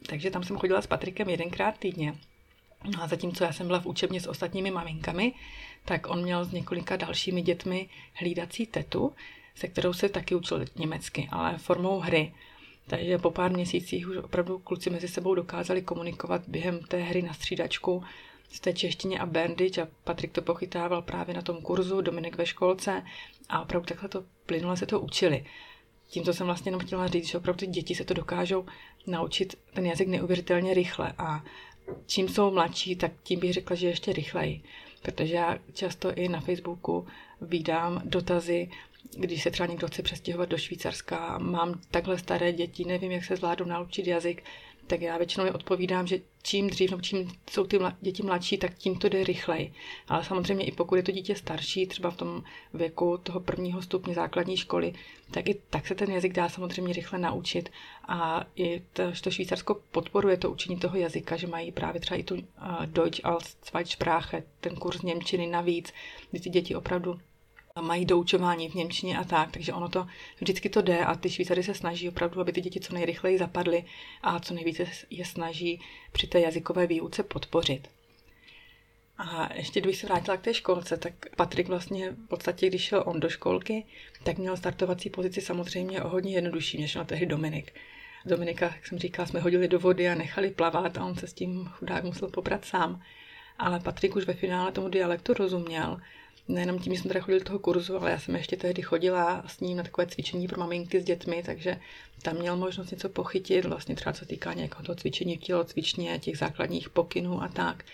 Takže 0.08 0.32
tam 0.32 0.44
jsem 0.44 0.58
chodila 0.58 0.82
s 0.82 0.88
Patrikem 0.88 1.30
jedenkrát 1.30 1.78
týdně. 1.78 2.16
No 2.86 3.04
a 3.04 3.08
zatímco 3.08 3.44
já 3.44 3.54
jsem 3.54 3.68
byla 3.68 3.80
v 3.80 3.86
učebně 3.86 4.22
s 4.22 4.28
ostatními 4.28 4.72
maminkami, 4.72 5.34
tak 5.86 6.10
on 6.10 6.22
měl 6.22 6.46
s 6.46 6.52
několika 6.52 6.96
dalšími 6.96 7.42
dětmi 7.42 7.90
hlídací 8.14 8.66
tetu, 8.66 9.14
se 9.56 9.68
kterou 9.68 9.94
se 9.94 10.10
taky 10.10 10.36
učil 10.36 10.66
německy, 10.76 11.30
ale 11.32 11.58
formou 11.58 12.00
hry. 12.00 12.34
Takže 12.88 13.18
po 13.18 13.32
pár 13.32 13.52
měsících 13.52 14.10
už 14.10 14.18
opravdu 14.18 14.60
kluci 14.60 14.90
mezi 14.90 15.08
sebou 15.08 15.36
dokázali 15.36 15.82
komunikovat 15.82 16.42
během 16.48 16.80
té 16.80 16.98
hry 16.98 17.22
na 17.22 17.34
střídačku 17.34 18.04
z 18.52 18.60
té 18.60 18.74
češtině 18.74 19.20
a 19.20 19.26
Berndič 19.26 19.78
a 19.78 19.88
Patrik 20.04 20.32
to 20.32 20.42
pochytával 20.42 21.02
právě 21.02 21.36
na 21.36 21.42
tom 21.42 21.62
kurzu, 21.62 22.02
Dominik 22.02 22.38
ve 22.38 22.46
školce 22.46 23.04
a 23.50 23.62
opravdu 23.62 23.86
takhle 23.86 24.10
to 24.10 24.24
plynule 24.46 24.78
se 24.78 24.86
to 24.86 25.00
učili. 25.00 25.46
Tímto 26.08 26.34
jsem 26.34 26.46
vlastně 26.46 26.70
jenom 26.70 26.82
chtěla 26.82 27.08
říct, 27.08 27.28
že 27.28 27.38
opravdu 27.38 27.66
děti 27.66 27.96
se 27.96 28.06
to 28.06 28.14
dokážou 28.14 28.66
naučit 29.08 29.56
ten 29.74 29.86
jazyk 29.86 30.08
neuvěřitelně 30.08 30.74
rychle 30.74 31.14
a 31.18 31.44
čím 32.06 32.30
jsou 32.30 32.52
mladší, 32.52 32.96
tak 32.96 33.12
tím 33.24 33.40
bych 33.40 33.54
řekla, 33.54 33.76
že 33.76 33.88
ještě 33.88 34.14
rychleji. 34.14 34.62
Protože 35.02 35.36
já 35.36 35.58
často 35.74 36.14
i 36.14 36.30
na 36.30 36.40
Facebooku 36.40 37.08
vydám 37.42 38.02
dotazy, 38.06 38.70
když 39.18 39.44
se 39.44 39.52
třeba 39.52 39.68
někdo 39.68 39.88
chce 39.88 40.04
přestěhovat 40.04 40.50
do 40.50 40.58
Švýcarska, 40.58 41.38
mám 41.38 41.82
takhle 41.92 42.18
staré 42.18 42.54
děti, 42.54 42.86
nevím, 42.86 43.12
jak 43.12 43.26
se 43.26 43.36
zvládnu 43.36 43.66
naučit 43.66 44.08
jazyk, 44.08 44.44
tak 44.88 45.02
já 45.02 45.18
většinou 45.18 45.52
odpovídám, 45.54 46.08
že 46.08 46.20
čím 46.44 46.70
dřív, 46.70 46.92
no 46.92 47.02
čím 47.02 47.32
jsou 47.50 47.64
ty 47.64 47.80
děti 48.02 48.24
mladší, 48.24 48.58
tak 48.58 48.76
tím 48.76 48.96
to 49.00 49.10
jde 49.10 49.24
rychleji. 49.24 49.74
Ale 50.08 50.24
samozřejmě 50.24 50.66
i 50.66 50.72
pokud 50.72 50.96
je 50.96 51.04
to 51.04 51.12
dítě 51.12 51.36
starší, 51.36 51.88
třeba 51.88 52.12
v 52.12 52.18
tom 52.18 52.44
věku 52.74 53.18
toho 53.24 53.40
prvního 53.40 53.82
stupně 53.82 54.14
základní 54.14 54.58
školy, 54.58 54.94
tak 55.32 55.50
i 55.50 55.62
tak 55.70 55.88
se 55.88 55.96
ten 55.96 56.12
jazyk 56.12 56.34
dá 56.34 56.50
samozřejmě 56.50 56.94
rychle 56.94 57.20
naučit. 57.20 57.70
A 58.08 58.46
i 58.56 58.82
to, 58.94 59.04
to 59.24 59.32
Švýcarsko 59.32 59.82
podporuje 59.92 60.38
to 60.38 60.52
učení 60.52 60.78
toho 60.78 60.98
jazyka, 60.98 61.36
že 61.36 61.48
mají 61.48 61.72
právě 61.72 62.02
třeba 62.02 62.18
i 62.18 62.24
tu 62.24 62.36
uh, 62.36 62.42
Deutsch 62.86 63.26
als 63.26 63.58
Zweitsprache, 63.70 64.44
ten 64.60 64.76
kurz 64.76 65.02
Němčiny 65.02 65.48
navíc, 65.48 65.94
kdy 66.32 66.40
ty 66.40 66.50
děti 66.50 66.76
opravdu 66.76 67.20
mají 67.82 68.06
doučování 68.06 68.70
v 68.70 68.74
Němčině 68.74 69.18
a 69.18 69.24
tak, 69.24 69.52
takže 69.52 69.74
ono 69.74 69.90
to 69.90 70.08
vždycky 70.40 70.70
to 70.70 70.82
jde 70.82 71.06
a 71.06 71.16
ty 71.16 71.30
Švýcary 71.30 71.64
se 71.64 71.74
snaží 71.74 72.10
opravdu, 72.10 72.42
aby 72.42 72.52
ty 72.52 72.62
děti 72.62 72.80
co 72.80 72.94
nejrychleji 72.94 73.38
zapadly 73.38 73.86
a 74.22 74.40
co 74.40 74.54
nejvíce 74.54 74.86
je 75.10 75.26
snaží 75.26 75.82
při 76.12 76.28
té 76.28 76.40
jazykové 76.40 76.88
výuce 76.88 77.24
podpořit. 77.24 77.90
A 79.18 79.54
ještě 79.54 79.82
když 79.82 79.98
se 79.98 80.08
vrátila 80.08 80.38
k 80.38 80.42
té 80.42 80.54
školce, 80.54 80.98
tak 80.98 81.14
Patrik 81.36 81.68
vlastně 81.68 82.12
v 82.12 82.28
podstatě, 82.28 82.68
když 82.68 82.82
šel 82.82 83.04
on 83.06 83.20
do 83.20 83.30
školky, 83.30 83.86
tak 84.24 84.38
měl 84.38 84.58
startovací 84.58 85.10
pozici 85.10 85.42
samozřejmě 85.42 86.02
o 86.02 86.10
hodně 86.10 86.34
jednodušší, 86.34 86.82
než 86.82 86.96
na 86.96 87.04
tehdy 87.04 87.26
Dominik. 87.26 87.74
Dominika, 88.26 88.66
jak 88.66 88.88
jsem 88.88 89.00
říkala, 89.00 89.26
jsme 89.28 89.40
hodili 89.40 89.68
do 89.68 89.80
vody 89.80 90.10
a 90.10 90.16
nechali 90.16 90.50
plavat 90.50 90.98
a 90.98 91.06
on 91.06 91.16
se 91.16 91.28
s 91.28 91.34
tím 91.34 91.66
chudák 91.66 92.04
musel 92.04 92.30
poprat 92.30 92.66
sám. 92.66 93.02
Ale 93.60 93.80
Patrik 93.80 94.16
už 94.16 94.26
ve 94.26 94.34
finále 94.34 94.72
tomu 94.72 94.90
dialektu 94.90 95.34
rozuměl 95.34 96.00
nejenom 96.48 96.80
tím, 96.80 96.96
že 96.96 97.02
jsem 97.02 97.10
teda 97.10 97.22
chodil 97.22 97.40
do 97.40 97.46
toho 97.46 97.60
kurzu, 97.60 97.98
ale 97.98 98.12
já 98.12 98.20
jsem 98.20 98.36
ještě 98.36 98.58
tehdy 98.58 98.82
chodila 98.82 99.44
s 99.48 99.60
ním 99.60 99.78
na 99.78 99.84
takové 99.84 100.08
cvičení 100.08 100.48
pro 100.48 100.60
maminky 100.60 101.02
s 101.02 101.06
dětmi, 101.06 101.44
takže 101.46 101.80
tam 102.22 102.38
měl 102.38 102.58
možnost 102.58 102.92
něco 102.92 103.10
pochytit, 103.10 103.66
vlastně 103.66 103.96
třeba 103.96 104.14
co 104.14 104.26
týká 104.26 104.54
nějakého 104.54 104.84
toho 104.84 104.96
cvičení 104.96 105.38
v 105.38 105.42
tělocvičně, 105.42 106.20
těch 106.20 106.38
základních 106.38 106.90
pokynů 106.90 107.44
a 107.44 107.48
tak. 107.48 107.86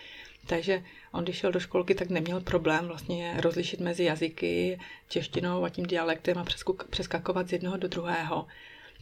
Takže 0.48 0.84
on, 1.12 1.24
když 1.24 1.36
šel 1.38 1.51
do 1.51 1.60
školky, 1.60 1.96
tak 1.96 2.10
neměl 2.10 2.41
problém 2.41 2.88
vlastně 2.88 3.34
rozlišit 3.38 3.79
mezi 3.79 4.03
jazyky, 4.03 4.79
češtinou 5.10 5.63
a 5.63 5.70
tím 5.70 5.86
dialektem 5.86 6.38
a 6.38 6.46
přeskakovat 6.89 7.48
z 7.48 7.51
jednoho 7.51 7.77
do 7.77 7.88
druhého 7.88 8.48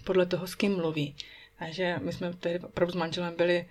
podle 0.03 0.25
toho, 0.25 0.47
s 0.47 0.55
kým 0.55 0.75
mluví. 0.75 1.15
Takže 1.59 1.95
my 2.01 2.13
jsme 2.13 2.33
tehdy 2.33 2.59
opravdu 2.59 2.91
s 2.91 2.95
manželem 2.95 3.35
byli 3.35 3.65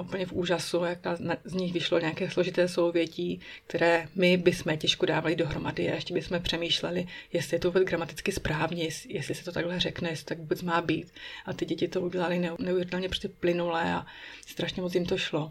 úplně 0.00 0.26
v 0.26 0.32
úžasu, 0.32 0.84
jak 0.84 0.98
z 1.44 1.52
nich 1.52 1.72
vyšlo 1.72 1.98
nějaké 1.98 2.30
složité 2.30 2.68
souvětí, 2.68 3.40
které 3.66 4.08
my 4.14 4.36
bychom 4.36 4.76
těžko 4.76 5.06
dávali 5.06 5.36
dohromady 5.36 5.90
a 5.90 5.94
ještě 5.94 6.14
bychom 6.14 6.42
přemýšleli, 6.42 7.06
jestli 7.32 7.54
je 7.54 7.60
to 7.60 7.68
vůbec 7.68 7.84
gramaticky 7.84 8.32
správně, 8.32 8.88
jestli 9.08 9.34
se 9.34 9.44
to 9.44 9.52
takhle 9.52 9.80
řekne, 9.80 10.10
jestli 10.10 10.24
to 10.24 10.28
tak 10.28 10.38
vůbec 10.38 10.62
má 10.62 10.80
být. 10.80 11.12
A 11.46 11.52
ty 11.52 11.64
děti 11.64 11.88
to 11.88 12.00
udělali 12.00 12.38
neuvěřitelně 12.58 13.08
prostě 13.08 13.28
plynulé 13.28 13.94
a 13.94 14.06
strašně 14.46 14.82
moc 14.82 14.94
jim 14.94 15.06
to 15.06 15.18
šlo. 15.18 15.50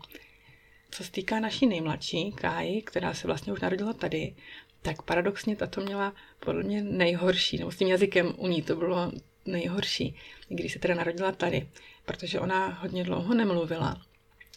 Co 0.91 1.03
se 1.03 1.11
týká 1.11 1.39
naší 1.39 1.67
nejmladší, 1.67 2.31
Káji, 2.31 2.81
která 2.81 3.13
se 3.13 3.27
vlastně 3.27 3.53
už 3.53 3.61
narodila 3.61 3.93
tady, 3.93 4.35
tak 4.81 5.01
paradoxně 5.01 5.55
tato 5.55 5.81
měla 5.81 6.13
podle 6.39 6.63
mě 6.63 6.83
nejhorší, 6.83 7.57
nebo 7.57 7.71
s 7.71 7.77
tím 7.77 7.87
jazykem 7.87 8.33
u 8.37 8.47
ní 8.47 8.61
to 8.61 8.75
bylo 8.75 9.11
nejhorší, 9.45 10.15
když 10.49 10.73
se 10.73 10.79
teda 10.79 10.95
narodila 10.95 11.31
tady, 11.31 11.67
protože 12.05 12.39
ona 12.39 12.67
hodně 12.67 13.03
dlouho 13.03 13.33
nemluvila 13.33 14.01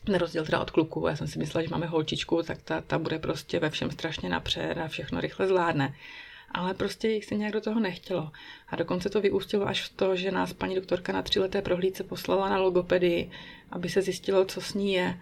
na 0.09 0.19
rozdíl 0.19 0.45
teda 0.45 0.61
od 0.61 0.71
kluků, 0.71 1.07
já 1.07 1.17
jsem 1.17 1.27
si 1.27 1.39
myslela, 1.39 1.63
že 1.63 1.71
máme 1.71 1.87
holčičku, 1.87 2.43
tak 2.43 2.63
ta, 2.63 2.81
ta 2.81 2.99
bude 2.99 3.19
prostě 3.19 3.61
ve 3.61 3.71
všem 3.71 3.91
strašně 3.91 4.29
napřed 4.29 4.79
a 4.79 4.89
všechno 4.89 5.21
rychle 5.21 5.47
zvládne. 5.49 5.95
Ale 6.55 6.75
prostě 6.75 7.09
jich 7.09 7.25
se 7.25 7.35
nějak 7.35 7.53
do 7.53 7.61
toho 7.61 7.81
nechtělo. 7.81 8.31
A 8.69 8.77
dokonce 8.77 9.11
to 9.11 9.21
vyústilo 9.21 9.69
až 9.69 9.83
v 9.83 9.97
to, 9.97 10.17
že 10.17 10.31
nás 10.31 10.53
paní 10.53 10.75
doktorka 10.75 11.13
na 11.13 11.23
tříleté 11.23 11.63
prohlídce 11.63 12.05
poslala 12.05 12.49
na 12.49 12.59
logopedii, 12.59 13.31
aby 13.71 13.89
se 13.89 14.03
zjistilo, 14.03 14.45
co 14.45 14.61
s 14.61 14.75
ní 14.75 14.93
je. 14.93 15.21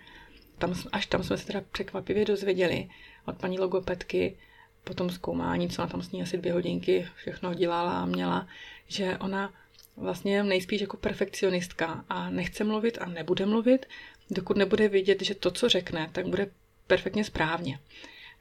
Tam, 0.58 0.74
až 0.92 1.06
tam 1.06 1.22
jsme 1.22 1.38
se 1.38 1.46
teda 1.46 1.62
překvapivě 1.72 2.24
dozvěděli 2.24 2.88
od 3.26 3.36
paní 3.36 3.58
logopedky, 3.58 4.36
po 4.84 4.94
tom 4.94 5.10
zkoumání, 5.10 5.68
co 5.68 5.82
ona 5.82 5.88
tam 5.88 6.02
s 6.02 6.12
ní 6.12 6.22
asi 6.22 6.38
dvě 6.38 6.52
hodinky 6.52 7.08
všechno 7.16 7.54
dělala 7.54 8.00
a 8.00 8.06
měla, 8.06 8.48
že 8.86 9.18
ona 9.18 9.52
vlastně 9.96 10.42
nejspíš 10.42 10.80
jako 10.80 10.96
perfekcionistka 10.96 12.04
a 12.08 12.30
nechce 12.30 12.64
mluvit 12.64 12.98
a 13.00 13.06
nebude 13.06 13.46
mluvit, 13.46 13.86
dokud 14.30 14.56
nebude 14.56 14.88
vidět, 14.88 15.22
že 15.22 15.34
to, 15.34 15.50
co 15.50 15.68
řekne, 15.68 16.08
tak 16.12 16.26
bude 16.26 16.50
perfektně 16.86 17.24
správně. 17.24 17.78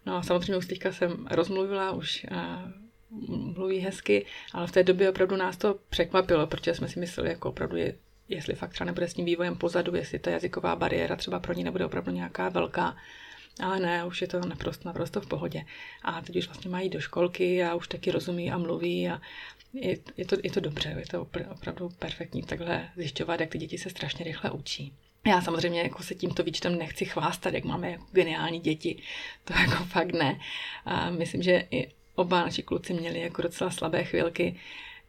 No 0.06 0.16
a 0.16 0.24
samozřejmě 0.24 0.58
už 0.58 0.68
teďka 0.68 0.92
jsem 0.92 1.28
rozmluvila, 1.32 1.92
už 1.92 2.26
uh, 2.32 2.72
mluví 3.56 3.80
hezky, 3.80 4.26
ale 4.54 4.68
v 4.68 4.72
té 4.72 4.84
době 4.84 5.10
opravdu 5.10 5.36
nás 5.36 5.58
to 5.58 5.80
překvapilo, 5.90 6.48
protože 6.48 6.74
jsme 6.74 6.88
si 6.88 7.00
mysleli, 7.00 7.30
jako 7.30 7.50
opravdu 7.50 7.78
je, 7.78 7.96
jestli 8.30 8.56
fakt 8.56 8.72
třeba 8.72 8.86
nebude 8.86 9.08
s 9.08 9.14
tím 9.14 9.26
vývojem 9.26 9.56
pozadu, 9.56 9.96
jestli 9.96 10.20
ta 10.20 10.32
jazyková 10.32 10.76
bariéra 10.76 11.16
třeba 11.16 11.40
pro 11.40 11.54
ní 11.54 11.64
nebude 11.64 11.86
opravdu 11.86 12.12
nějaká 12.12 12.50
velká. 12.50 12.98
Ale 13.64 13.80
ne, 13.80 14.06
už 14.06 14.22
je 14.22 14.28
to 14.28 14.40
naprosto, 14.40 14.88
naprosto 14.90 15.22
v 15.22 15.28
pohodě. 15.28 15.66
A 16.04 16.22
teď 16.22 16.36
už 16.36 16.48
vlastně 16.48 16.72
mají 16.72 16.90
do 16.90 17.00
školky 17.00 17.64
a 17.64 17.76
už 17.76 17.88
taky 17.88 18.12
rozumí 18.12 18.52
a 18.52 18.58
mluví 18.58 19.10
a 19.10 19.22
je, 19.74 19.98
je, 20.18 20.26
to, 20.26 20.36
je 20.44 20.52
to 20.52 20.60
dobře, 20.60 20.96
je 21.00 21.06
to 21.06 21.28
opravdu 21.52 21.90
perfektní 22.00 22.44
takhle 22.44 22.90
zjišťovat, 22.96 23.40
jak 23.40 23.50
ty 23.50 23.58
děti 23.58 23.78
se 23.78 23.90
strašně 23.90 24.26
rychle 24.26 24.52
učí. 24.52 24.94
Já 25.28 25.42
samozřejmě 25.42 25.82
jako 25.82 26.04
se 26.04 26.16
tímto 26.16 26.44
výčtem 26.44 26.78
nechci 26.78 27.06
chvástat, 27.06 27.54
jak 27.54 27.64
máme 27.64 27.92
jako 27.92 28.06
geniální 28.12 28.60
děti. 28.60 29.02
To 29.44 29.54
jako 29.54 29.84
fakt 29.86 30.12
ne. 30.12 30.40
A 30.86 31.10
myslím, 31.10 31.44
že 31.44 31.68
i 31.72 31.92
oba 32.16 32.42
naši 32.44 32.64
kluci 32.64 32.94
měli 32.94 33.20
jako 33.20 33.42
docela 33.42 33.72
slabé 33.72 34.04
chvilky, 34.04 34.56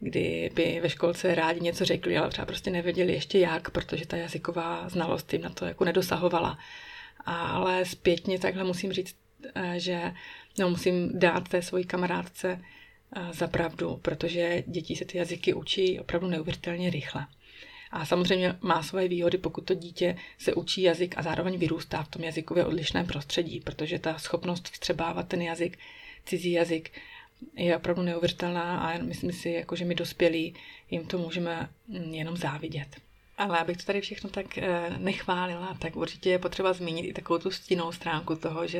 kdy 0.00 0.50
by 0.54 0.80
ve 0.82 0.90
školce 0.90 1.34
rádi 1.34 1.60
něco 1.60 1.84
řekli, 1.84 2.18
ale 2.18 2.30
třeba 2.30 2.46
prostě 2.46 2.70
nevěděli 2.70 3.12
ještě 3.12 3.38
jak, 3.38 3.70
protože 3.70 4.06
ta 4.06 4.16
jazyková 4.16 4.88
znalost 4.88 5.32
jim 5.32 5.42
na 5.42 5.50
to 5.50 5.64
jako 5.64 5.84
nedosahovala. 5.84 6.58
Ale 7.24 7.84
zpětně 7.84 8.38
takhle 8.38 8.64
musím 8.64 8.92
říct, 8.92 9.16
eh, 9.54 9.74
že 9.76 10.12
no, 10.58 10.70
musím 10.70 11.18
dát 11.18 11.48
té 11.48 11.62
svojí 11.62 11.84
kamarádce 11.84 12.60
eh, 13.16 13.32
za 13.32 13.46
pravdu, 13.48 13.98
protože 14.02 14.62
děti 14.66 14.96
se 14.96 15.04
ty 15.04 15.18
jazyky 15.18 15.54
učí 15.54 16.00
opravdu 16.00 16.28
neuvěřitelně 16.28 16.90
rychle. 16.90 17.26
A 17.90 18.06
samozřejmě 18.06 18.56
má 18.60 18.82
svoje 18.82 19.08
výhody, 19.08 19.38
pokud 19.38 19.60
to 19.64 19.74
dítě 19.74 20.16
se 20.38 20.54
učí 20.54 20.82
jazyk 20.82 21.18
a 21.18 21.22
zároveň 21.22 21.58
vyrůstá 21.58 22.02
v 22.02 22.08
tom 22.08 22.22
jazykově 22.22 22.64
odlišném 22.64 23.06
prostředí, 23.06 23.60
protože 23.60 23.98
ta 23.98 24.18
schopnost 24.18 24.68
vstřebávat 24.68 25.28
ten 25.28 25.42
jazyk, 25.42 25.78
cizí 26.24 26.52
jazyk, 26.52 26.90
je 27.54 27.76
opravdu 27.76 28.02
neuvěřitelná 28.02 28.78
a 28.78 28.98
myslím 28.98 29.32
si, 29.32 29.50
jako, 29.50 29.76
že 29.76 29.84
my 29.84 29.94
dospělí 29.94 30.54
jim 30.90 31.06
to 31.06 31.18
můžeme 31.18 31.68
jenom 32.10 32.36
závidět. 32.36 32.96
Ale 33.38 33.58
abych 33.58 33.76
to 33.76 33.84
tady 33.84 34.00
všechno 34.00 34.30
tak 34.30 34.58
eh, 34.58 34.90
nechválila, 34.98 35.76
tak 35.78 35.96
určitě 35.96 36.30
je 36.30 36.38
potřeba 36.38 36.72
zmínit 36.72 37.02
i 37.02 37.12
takovou 37.12 37.38
tu 37.38 37.50
stinnou 37.50 37.92
stránku 37.92 38.36
toho, 38.36 38.66
že 38.66 38.78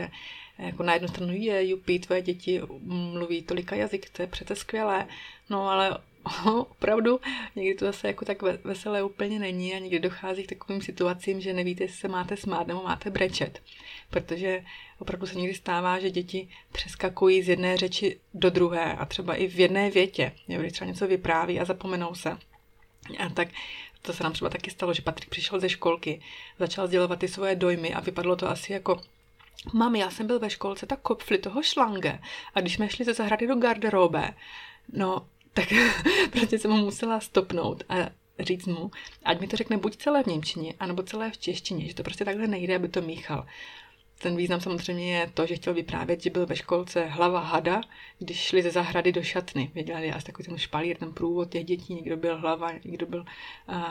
eh, 0.59 0.67
jako 0.67 0.83
na 0.83 0.93
jednu 0.93 1.09
stranu 1.09 1.33
je, 1.33 1.69
jupí, 1.69 1.99
tvoje 1.99 2.23
děti 2.23 2.61
mluví 2.83 3.43
tolika 3.43 3.77
jazyk, 3.77 4.11
to 4.11 4.23
je 4.23 4.27
přece 4.27 4.57
skvělé, 4.57 5.07
no 5.51 5.69
ale 5.69 5.99
opravdu 6.45 7.21
někdy 7.57 7.75
to 7.75 7.85
zase 7.85 8.07
jako 8.07 8.25
tak 8.25 8.43
veselé 8.43 9.03
úplně 9.03 9.39
není 9.39 9.75
a 9.75 9.79
někdy 9.79 9.99
dochází 9.99 10.43
k 10.43 10.49
takovým 10.49 10.83
situacím, 10.83 11.41
že 11.41 11.53
nevíte, 11.53 11.85
jestli 11.85 11.97
se 11.97 12.09
máte 12.09 12.37
smát 12.37 12.67
nebo 12.67 12.83
máte 12.83 13.11
brečet. 13.11 13.63
Protože 14.11 14.65
opravdu 14.99 15.27
se 15.27 15.39
někdy 15.39 15.55
stává, 15.55 15.99
že 15.99 16.11
děti 16.11 16.49
přeskakují 16.73 17.43
z 17.43 17.49
jedné 17.49 17.77
řeči 17.77 18.21
do 18.35 18.51
druhé 18.51 18.97
a 18.97 19.07
třeba 19.07 19.35
i 19.35 19.47
v 19.49 19.61
jedné 19.61 19.91
větě. 19.91 20.33
Když 20.47 20.73
třeba 20.73 20.89
něco 20.89 21.07
vypráví 21.07 21.61
a 21.61 21.65
zapomenou 21.65 22.15
se. 22.15 22.39
A 23.19 23.29
tak 23.35 23.49
to 24.03 24.13
se 24.13 24.23
nám 24.23 24.33
třeba 24.33 24.51
taky 24.51 24.71
stalo, 24.71 24.95
že 24.95 25.03
Patrik 25.03 25.31
přišel 25.31 25.61
ze 25.61 25.69
školky, 25.69 26.21
začal 26.59 26.87
sdělovat 26.87 27.19
ty 27.19 27.29
svoje 27.29 27.57
dojmy 27.57 27.95
a 27.95 28.01
vypadlo 28.01 28.37
to 28.37 28.49
asi 28.49 28.73
jako 28.73 29.01
Mami, 29.73 29.99
já 29.99 30.11
jsem 30.11 30.27
byl 30.27 30.39
ve 30.39 30.51
školce, 30.51 30.87
tak 30.87 31.01
kopfli 31.01 31.39
toho 31.39 31.63
šlange. 31.63 32.19
A 32.55 32.61
když 32.61 32.75
jsme 32.75 32.89
šli 32.89 33.05
ze 33.05 33.15
zahrady 33.15 33.47
do 33.47 33.57
garderobe, 33.57 34.35
no 34.93 35.27
tak 35.53 35.69
prostě 36.31 36.59
jsem 36.59 36.71
mu 36.71 36.77
musela 36.77 37.21
stopnout 37.21 37.83
a 37.89 37.95
říct 38.39 38.67
mu, 38.67 38.91
ať 39.25 39.41
mi 39.41 39.47
to 39.47 39.57
řekne 39.57 39.77
buď 39.77 39.97
celé 39.97 40.23
v 40.23 40.27
Němčině, 40.27 40.75
anebo 40.81 41.03
celé 41.03 41.31
v 41.31 41.39
češtině, 41.39 41.89
že 41.89 41.95
to 41.95 42.03
prostě 42.03 42.25
takhle 42.25 42.47
nejde, 42.47 42.77
aby 42.77 42.89
to 42.89 43.03
míchal. 43.03 43.47
Ten 44.23 44.37
význam 44.37 44.61
samozřejmě 44.61 45.19
je 45.19 45.31
to, 45.35 45.47
že 45.47 45.57
chtěl 45.57 45.75
vyprávět, 45.75 46.23
že 46.23 46.31
byl 46.31 46.47
ve 46.47 46.57
školce 46.57 47.05
hlava 47.05 47.41
hada, 47.41 47.81
když 48.19 48.41
šli 48.41 48.63
ze 48.63 48.71
zahrady 48.71 49.13
do 49.13 49.23
šatny. 49.23 49.71
Věděli 49.75 50.13
asi 50.13 50.27
takový 50.27 50.49
ten 50.49 50.59
špalír, 50.59 50.97
ten 50.97 51.13
průvod 51.13 51.51
těch 51.51 51.65
dětí, 51.65 51.95
někdo 51.95 52.17
byl 52.17 52.39
hlava, 52.39 52.73
někdo 52.85 53.07
byl 53.07 53.25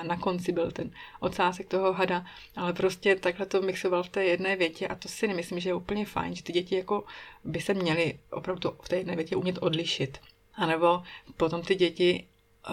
na 0.04 0.18
konci 0.18 0.52
byl 0.52 0.72
ten 0.72 0.92
ocásek 1.20 1.68
toho 1.68 1.94
hada, 1.94 2.26
ale 2.56 2.74
prostě 2.74 3.16
takhle 3.16 3.46
to 3.46 3.62
mixoval 3.62 4.04
v 4.04 4.10
té 4.10 4.24
jedné 4.24 4.56
větě 4.56 4.88
a 4.88 4.96
to 4.96 5.08
si 5.08 5.28
nemyslím, 5.28 5.60
že 5.60 5.70
je 5.70 5.74
úplně 5.74 6.06
fajn, 6.06 6.36
že 6.36 6.44
ty 6.44 6.54
děti 6.54 6.76
jako 6.76 7.04
by 7.44 7.62
se 7.62 7.74
měly 7.74 8.20
opravdu 8.32 8.72
v 8.82 8.90
té 8.90 8.96
jedné 8.96 9.16
větě 9.16 9.36
umět 9.36 9.58
odlišit. 9.62 10.20
Nebo 10.66 11.04
potom 11.38 11.62
ty 11.62 11.76
děti 11.76 12.26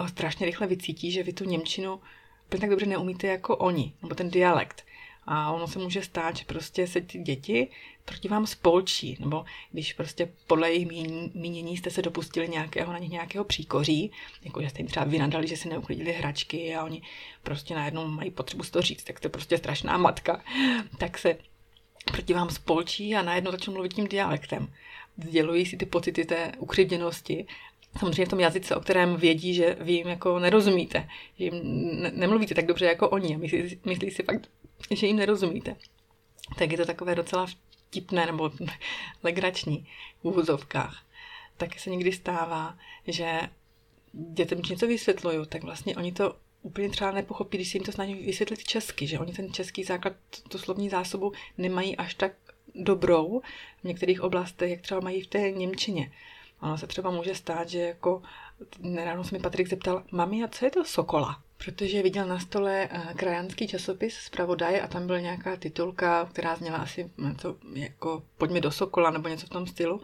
strašně 0.07 0.45
rychle 0.45 0.67
vycítí, 0.67 1.11
že 1.11 1.23
vy 1.23 1.33
tu 1.33 1.43
Němčinu 1.43 1.99
úplně 2.45 2.61
tak 2.61 2.69
dobře 2.69 2.85
neumíte 2.85 3.27
jako 3.27 3.57
oni, 3.57 3.93
nebo 4.01 4.15
ten 4.15 4.29
dialekt. 4.29 4.83
A 5.25 5.51
ono 5.51 5.67
se 5.67 5.79
může 5.79 6.01
stát, 6.01 6.37
že 6.37 6.45
prostě 6.45 6.87
se 6.87 7.01
ty 7.01 7.19
děti 7.19 7.67
proti 8.05 8.27
vám 8.27 8.47
spolčí, 8.47 9.17
nebo 9.19 9.45
když 9.71 9.93
prostě 9.93 10.29
podle 10.47 10.71
jejich 10.71 10.87
mínění 11.33 11.77
jste 11.77 11.89
se 11.89 12.01
dopustili 12.01 12.49
nějakého, 12.49 12.93
na 12.93 12.97
nich 12.97 13.09
nějakého 13.09 13.45
příkoří, 13.45 14.11
jako 14.43 14.61
že 14.61 14.69
jste 14.69 14.79
jim 14.79 14.87
třeba 14.87 15.05
vynadali, 15.05 15.47
že 15.47 15.57
si 15.57 15.69
neuklidili 15.69 16.11
hračky 16.11 16.75
a 16.75 16.83
oni 16.83 17.01
prostě 17.43 17.75
najednou 17.75 18.07
mají 18.07 18.31
potřebu 18.31 18.63
to 18.71 18.81
říct, 18.81 19.03
tak 19.03 19.23
je 19.23 19.29
prostě 19.29 19.57
strašná 19.57 19.97
matka, 19.97 20.43
tak 20.97 21.17
se 21.17 21.37
proti 22.05 22.33
vám 22.33 22.49
spolčí 22.49 23.15
a 23.15 23.21
najednou 23.21 23.51
začnou 23.51 23.73
mluvit 23.73 23.93
tím 23.93 24.07
dialektem. 24.07 24.73
Sdělují 25.17 25.65
si 25.65 25.77
ty 25.77 25.85
pocity 25.85 26.25
té 26.25 26.51
ukřivděnosti 26.57 27.45
samozřejmě 27.99 28.25
v 28.25 28.29
tom 28.29 28.39
jazyce, 28.39 28.75
o 28.75 28.79
kterém 28.79 29.15
vědí, 29.15 29.53
že 29.53 29.77
vy 29.79 29.93
jim 29.93 30.07
jako 30.07 30.39
nerozumíte, 30.39 31.09
že 31.37 31.45
jim 31.45 31.61
ne- 32.01 32.11
nemluvíte 32.15 32.55
tak 32.55 32.65
dobře 32.65 32.85
jako 32.85 33.09
oni 33.09 33.35
a 33.35 33.37
myslí, 33.37 33.79
myslí 33.85 34.11
si 34.11 34.23
fakt, 34.23 34.49
že 34.91 35.07
jim 35.07 35.17
nerozumíte. 35.17 35.75
Tak 36.57 36.71
je 36.71 36.77
to 36.77 36.85
takové 36.85 37.15
docela 37.15 37.47
vtipné 37.87 38.25
nebo 38.25 38.51
legrační 39.23 39.87
v 40.21 40.25
úvozovkách. 40.25 41.03
Taky 41.57 41.79
se 41.79 41.89
někdy 41.89 42.11
stává, 42.11 42.77
že 43.07 43.39
dětem 44.13 44.61
něco 44.69 44.87
vysvětluju, 44.87 45.45
tak 45.45 45.63
vlastně 45.63 45.95
oni 45.95 46.11
to 46.11 46.35
úplně 46.61 46.89
třeba 46.89 47.11
nepochopí, 47.11 47.57
když 47.57 47.69
si 47.69 47.77
jim 47.77 47.83
to 47.83 47.91
snaží 47.91 48.13
vysvětlit 48.13 48.63
česky, 48.63 49.07
že 49.07 49.19
oni 49.19 49.33
ten 49.33 49.53
český 49.53 49.83
základ, 49.83 50.13
tu 50.49 50.57
slovní 50.57 50.89
zásobu 50.89 51.31
nemají 51.57 51.97
až 51.97 52.13
tak 52.13 52.33
dobrou 52.75 53.41
v 53.81 53.83
některých 53.83 54.21
oblastech, 54.21 54.69
jak 54.69 54.81
třeba 54.81 54.99
mají 54.99 55.21
v 55.21 55.27
té 55.27 55.51
Němčině. 55.51 56.11
Ono 56.61 56.77
se 56.77 56.87
třeba 56.87 57.11
může 57.11 57.35
stát, 57.35 57.69
že 57.69 57.79
jako 57.79 58.21
nedávno 58.79 59.23
se 59.23 59.35
mi 59.35 59.41
Patrik 59.41 59.67
zeptal, 59.67 60.03
mami, 60.11 60.43
a 60.43 60.47
co 60.47 60.65
je 60.65 60.71
to 60.71 60.85
Sokola? 60.85 61.41
Protože 61.57 62.03
viděl 62.03 62.25
na 62.25 62.39
stole 62.39 62.89
eh, 62.91 63.13
krajanský 63.15 63.67
časopis 63.67 64.15
zpravodaj 64.17 64.81
a 64.81 64.87
tam 64.87 65.07
byla 65.07 65.19
nějaká 65.19 65.55
titulka, 65.55 66.25
která 66.25 66.55
zněla 66.55 66.77
asi 66.77 67.11
něco 67.17 67.55
jako 67.73 68.23
pojďme 68.37 68.61
do 68.61 68.71
Sokola 68.71 69.09
nebo 69.09 69.29
něco 69.29 69.45
v 69.45 69.49
tom 69.49 69.67
stylu. 69.67 70.01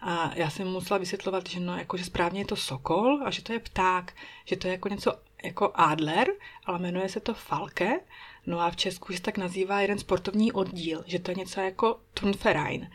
A 0.00 0.32
já 0.34 0.50
jsem 0.50 0.68
musela 0.68 0.98
vysvětlovat, 0.98 1.48
že 1.48 1.60
no, 1.60 1.78
jako, 1.78 1.96
že 1.96 2.04
správně 2.04 2.40
je 2.40 2.46
to 2.46 2.56
sokol 2.56 3.20
a 3.24 3.30
že 3.30 3.42
to 3.42 3.52
je 3.52 3.58
pták, 3.58 4.14
že 4.44 4.56
to 4.56 4.66
je 4.66 4.72
jako 4.72 4.88
něco 4.88 5.12
jako 5.44 5.72
Adler, 5.74 6.28
ale 6.64 6.78
jmenuje 6.78 7.08
se 7.08 7.20
to 7.20 7.34
Falke. 7.34 8.00
No 8.46 8.60
a 8.60 8.70
v 8.70 8.76
Česku 8.76 9.12
se 9.12 9.22
tak 9.22 9.38
nazývá 9.38 9.80
jeden 9.80 9.98
sportovní 9.98 10.52
oddíl, 10.52 11.04
že 11.06 11.18
to 11.18 11.30
je 11.30 11.34
něco 11.34 11.60
jako 11.60 12.00
Turnverein. 12.14 12.90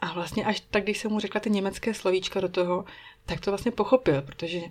A 0.00 0.12
vlastně 0.12 0.44
až 0.44 0.60
tak, 0.60 0.84
když 0.84 0.98
jsem 0.98 1.10
mu 1.10 1.20
řekla 1.20 1.40
ty 1.40 1.50
německé 1.50 1.94
slovíčka 1.94 2.40
do 2.40 2.48
toho, 2.48 2.84
tak 3.26 3.40
to 3.40 3.50
vlastně 3.50 3.72
pochopil, 3.72 4.22
protože 4.22 4.58
uh, 4.58 4.68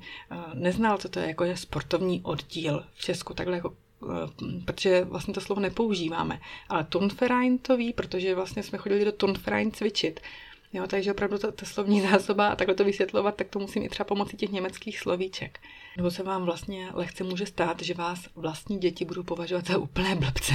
neznal, 0.54 0.98
co 0.98 1.10
to 1.10 1.20
je 1.20 1.28
jako 1.28 1.44
je 1.44 1.58
sportovní 1.58 2.22
oddíl 2.22 2.86
v 2.94 3.02
Česku, 3.02 3.34
takhle 3.34 3.56
jako 3.56 3.70
uh, 3.70 4.16
protože 4.66 5.04
vlastně 5.04 5.34
to 5.34 5.42
slovo 5.42 5.62
nepoužíváme. 5.62 6.42
Ale 6.70 6.84
Turnverein 6.84 7.58
to 7.58 7.78
ví, 7.78 7.94
protože 7.94 8.36
vlastně 8.36 8.64
jsme 8.64 8.78
chodili 8.78 9.06
do 9.06 9.12
Turnverein 9.12 9.72
cvičit. 9.72 10.20
Jo, 10.76 10.88
takže 10.88 11.12
opravdu 11.12 11.38
ta, 11.38 11.52
ta 11.52 11.66
slovní 11.66 12.02
zásoba 12.02 12.48
a 12.48 12.56
takhle 12.56 12.76
to 12.76 12.84
vysvětlovat, 12.84 13.36
tak 13.36 13.48
to 13.48 13.60
musím 13.60 13.84
i 13.84 13.90
třeba 13.90 14.06
pomocí 14.06 14.38
těch 14.38 14.52
německých 14.52 15.00
slovíček. 15.00 15.60
Nebo 15.98 16.12
se 16.12 16.24
vám 16.24 16.44
vlastně 16.46 16.90
lehce 16.94 17.24
může 17.24 17.46
stát, 17.46 17.82
že 17.82 17.94
vás 17.94 18.30
vlastní 18.36 18.78
děti 18.78 19.06
budou 19.06 19.24
považovat 19.24 19.68
za 19.68 19.78
úplné 19.78 20.16
blbce, 20.16 20.54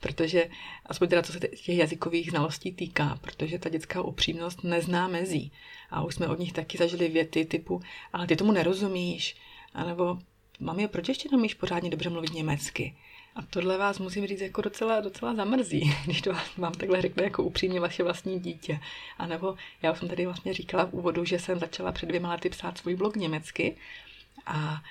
protože, 0.00 0.50
aspoň 0.86 1.08
teda 1.08 1.22
co 1.22 1.32
se 1.32 1.40
těch 1.40 1.68
jazykových 1.68 2.30
znalostí 2.30 2.72
týká, 2.72 3.18
protože 3.20 3.58
ta 3.58 3.68
dětská 3.68 4.02
upřímnost 4.02 4.64
nezná 4.64 5.08
mezí. 5.08 5.52
A 5.90 6.02
už 6.02 6.14
jsme 6.14 6.28
od 6.28 6.38
nich 6.38 6.52
taky 6.52 6.78
zažili 6.78 7.08
věty 7.08 7.44
typu, 7.44 7.80
ale 8.12 8.26
ty 8.26 8.36
tomu 8.36 8.52
nerozumíš, 8.52 9.36
anebo 9.74 10.18
mami, 10.60 10.88
proč 10.88 11.08
ještě 11.08 11.28
nemíš 11.32 11.54
pořádně 11.54 11.90
dobře 11.90 12.10
mluvit 12.10 12.34
německy? 12.34 12.96
A 13.38 13.42
tohle 13.50 13.78
vás 13.78 13.98
musím 13.98 14.26
říct 14.26 14.40
jako 14.40 14.62
docela, 14.62 15.00
docela 15.00 15.34
zamrzí, 15.34 15.94
když 16.04 16.22
to 16.22 16.32
vám 16.56 16.72
takhle 16.72 17.02
řekne 17.02 17.24
jako 17.24 17.42
upřímně 17.42 17.80
vaše 17.80 18.02
vlastní 18.02 18.40
dítě. 18.40 18.80
A 19.18 19.26
nebo 19.26 19.54
já 19.82 19.92
už 19.92 19.98
jsem 19.98 20.08
tady 20.08 20.26
vlastně 20.26 20.54
říkala 20.54 20.86
v 20.86 20.92
úvodu, 20.92 21.24
že 21.24 21.38
jsem 21.38 21.58
začala 21.58 21.92
před 21.92 22.06
dvěma 22.06 22.30
lety 22.30 22.50
psát 22.50 22.78
svůj 22.78 22.96
blog 22.96 23.16
německy 23.16 23.76
a 24.46 24.82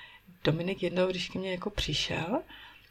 Dominik 0.44 0.82
jednou, 0.82 1.06
když 1.06 1.28
ke 1.28 1.38
mně 1.38 1.50
jako 1.50 1.70
přišel 1.70 2.42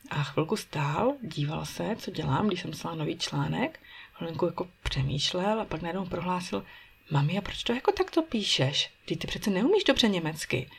a 0.10 0.24
chvilku 0.24 0.56
stál, 0.58 1.14
díval 1.22 1.66
se, 1.66 1.96
co 1.96 2.12
dělám, 2.12 2.48
když 2.48 2.62
jsem 2.62 2.72
psala 2.72 2.96
nový 2.96 3.18
článek, 3.18 3.80
chvilku 4.14 4.46
jako 4.46 4.68
přemýšlel 4.84 5.62
a 5.62 5.66
pak 5.66 5.82
najednou 5.82 6.06
prohlásil, 6.06 6.66
mami, 7.12 7.38
a 7.38 7.42
proč 7.42 7.64
to 7.64 7.74
jako 7.74 7.92
takto 7.92 8.22
píšeš? 8.22 8.92
Ty 9.06 9.16
ty 9.16 9.28
přece 9.28 9.50
neumíš 9.50 9.84
dobře 9.84 10.08
německy. 10.08 10.70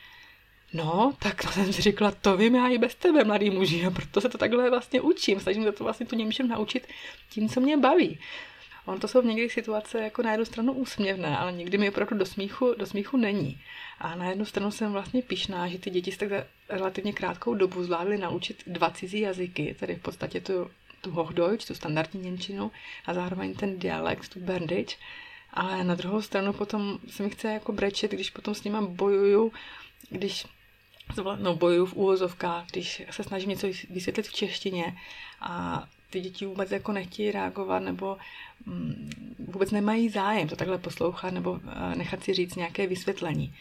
No, 0.73 1.13
tak 1.19 1.41
to 1.41 1.47
jsem 1.51 1.73
si 1.73 1.81
říkala, 1.81 2.11
to 2.11 2.37
vím 2.37 2.55
já 2.55 2.67
i 2.67 2.77
bez 2.77 2.95
tebe, 2.95 3.23
mladý 3.23 3.49
muži, 3.49 3.85
a 3.85 3.91
proto 3.91 4.21
se 4.21 4.29
to 4.29 4.37
takhle 4.37 4.69
vlastně 4.69 5.01
učím. 5.01 5.39
Snažím 5.39 5.63
se 5.63 5.71
to 5.71 5.83
vlastně 5.83 6.05
tu 6.05 6.15
Němčinu 6.15 6.49
naučit 6.49 6.87
tím, 7.29 7.49
co 7.49 7.59
mě 7.61 7.77
baví. 7.77 8.19
On 8.85 8.99
to 8.99 9.07
jsou 9.07 9.21
v 9.21 9.25
někdy 9.25 9.49
situace 9.49 10.01
jako 10.01 10.21
na 10.21 10.31
jednu 10.31 10.45
stranu 10.45 10.73
úsměvné, 10.73 11.37
ale 11.37 11.51
někdy 11.51 11.77
mi 11.77 11.89
opravdu 11.89 12.17
do 12.17 12.25
smíchu, 12.25 12.73
do 12.77 12.85
smíchu 12.85 13.17
není. 13.17 13.61
A 13.99 14.15
na 14.15 14.29
jednu 14.29 14.45
stranu 14.45 14.71
jsem 14.71 14.91
vlastně 14.91 15.21
pišná, 15.21 15.67
že 15.67 15.79
ty 15.79 15.89
děti 15.89 16.11
se 16.11 16.17
tak 16.17 16.47
relativně 16.69 17.13
krátkou 17.13 17.53
dobu 17.53 17.83
zvládly 17.83 18.17
naučit 18.17 18.63
dva 18.67 18.89
cizí 18.89 19.19
jazyky, 19.19 19.75
tedy 19.79 19.95
v 19.95 20.01
podstatě 20.01 20.41
tu, 20.41 20.71
tu 21.01 21.11
Hochdeutsch, 21.11 21.67
tu 21.67 21.75
standardní 21.75 22.21
Němčinu 22.21 22.71
a 23.05 23.13
zároveň 23.13 23.53
ten 23.53 23.79
dialekt, 23.79 24.29
tu 24.29 24.39
Berndeutsch. 24.39 24.97
Ale 25.53 25.83
na 25.83 25.95
druhou 25.95 26.21
stranu 26.21 26.53
potom 26.53 26.99
se 27.09 27.23
mi 27.23 27.29
chce 27.29 27.47
jako 27.47 27.71
brečet, 27.71 28.11
když 28.11 28.29
potom 28.29 28.55
s 28.55 28.63
nima 28.63 28.81
bojuju, 28.81 29.51
když 30.09 30.45
no, 31.39 31.55
bojuju 31.55 31.85
v 31.85 31.93
úvozovkách, 31.93 32.65
když 32.71 33.03
se 33.11 33.23
snažím 33.23 33.49
něco 33.49 33.67
vysvětlit 33.89 34.27
v 34.27 34.33
češtině 34.33 34.97
a 35.41 35.83
ty 36.09 36.21
děti 36.21 36.45
vůbec 36.45 36.71
jako 36.71 36.91
nechtějí 36.91 37.31
reagovat 37.31 37.79
nebo 37.79 38.17
mm, 38.65 39.35
vůbec 39.39 39.71
nemají 39.71 40.09
zájem 40.09 40.47
to 40.47 40.55
takhle 40.55 40.77
poslouchat 40.77 41.33
nebo 41.33 41.59
eh, 41.63 41.95
nechat 41.95 42.23
si 42.23 42.33
říct 42.33 42.55
nějaké 42.55 42.87
vysvětlení. 42.87 43.53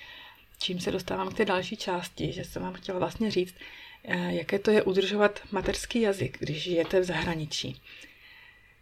Čím 0.59 0.81
se 0.81 0.91
dostávám 0.91 1.29
k 1.29 1.37
té 1.37 1.45
další 1.45 1.77
části, 1.77 2.33
že 2.33 2.45
jsem 2.45 2.63
vám 2.63 2.75
chtěla 2.75 2.99
vlastně 2.99 3.31
říct, 3.31 3.55
eh, 4.05 4.35
jaké 4.35 4.59
to 4.59 4.71
je 4.71 4.83
udržovat 4.83 5.41
materský 5.53 6.01
jazyk, 6.01 6.39
když 6.41 6.63
žijete 6.63 7.01
v 7.01 7.05
zahraničí. 7.05 7.81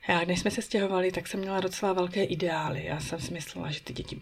Já, 0.09 0.24
když 0.24 0.40
jsme 0.40 0.50
se 0.50 0.62
stěhovali, 0.62 1.12
tak 1.12 1.29
jsem 1.29 1.40
měla 1.40 1.61
docela 1.61 1.92
velké 1.92 2.24
ideály. 2.24 2.85
Já 2.85 3.00
jsem 3.00 3.20
si 3.20 3.33
myslela, 3.33 3.70
že 3.70 3.81
ty 3.81 3.92
děti 3.92 4.20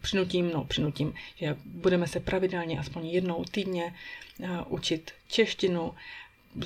přinutím, 0.00 0.50
no 0.54 0.64
přinutím, 0.64 1.14
že 1.36 1.56
budeme 1.64 2.06
se 2.06 2.20
pravidelně 2.20 2.78
aspoň 2.78 3.06
jednou 3.06 3.44
týdně 3.44 3.94
uh, 4.38 4.48
učit 4.68 5.12
češtinu, 5.28 5.94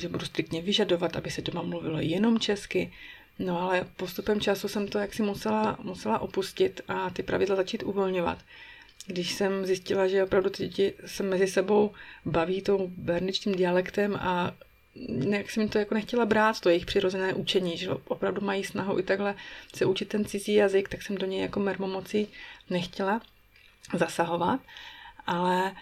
že 0.01 0.09
budu 0.09 0.27
striktně 0.27 0.63
vyžadovat, 0.63 1.17
aby 1.17 1.31
se 1.31 1.43
doma 1.43 1.63
mluvilo 1.63 2.01
jenom 2.01 2.39
česky, 2.39 2.93
No 3.41 3.61
ale 3.61 3.87
postupem 3.97 4.41
času 4.41 4.69
jsem 4.69 4.89
to 4.89 4.99
jaksi 4.99 5.23
musela, 5.23 5.79
musela 5.83 6.19
opustit 6.19 6.81
a 6.89 7.11
ty 7.11 7.23
pravidla 7.23 7.57
začít 7.57 7.83
uvolňovat. 7.83 8.39
Když 9.07 9.33
jsem 9.33 9.67
zjistila, 9.67 10.09
že 10.09 10.25
opravdu 10.25 10.51
ty 10.51 10.69
děti 10.69 10.93
se 11.07 11.23
mezi 11.23 11.47
sebou 11.47 11.91
baví 12.25 12.63
tou 12.63 12.91
berničním 12.97 13.55
dialektem 13.55 14.17
a 14.17 14.55
jak 15.31 15.51
jsem 15.51 15.69
to 15.69 15.79
jako 15.79 15.95
nechtěla 15.95 16.27
brát, 16.27 16.61
to 16.61 16.69
jejich 16.69 16.87
přirozené 16.87 17.35
učení, 17.35 17.77
že 17.77 17.91
opravdu 17.91 18.41
mají 18.41 18.65
snahu 18.65 18.99
i 18.99 19.03
takhle 19.03 19.35
se 19.75 19.85
učit 19.85 20.09
ten 20.09 20.25
cizí 20.25 20.55
jazyk, 20.55 20.89
tak 20.89 21.03
jsem 21.03 21.17
do 21.17 21.27
něj 21.27 21.41
jako 21.41 21.61
mermomocí 21.61 22.29
nechtěla 22.71 23.21
zasahovat, 23.95 24.61
ale 25.27 25.77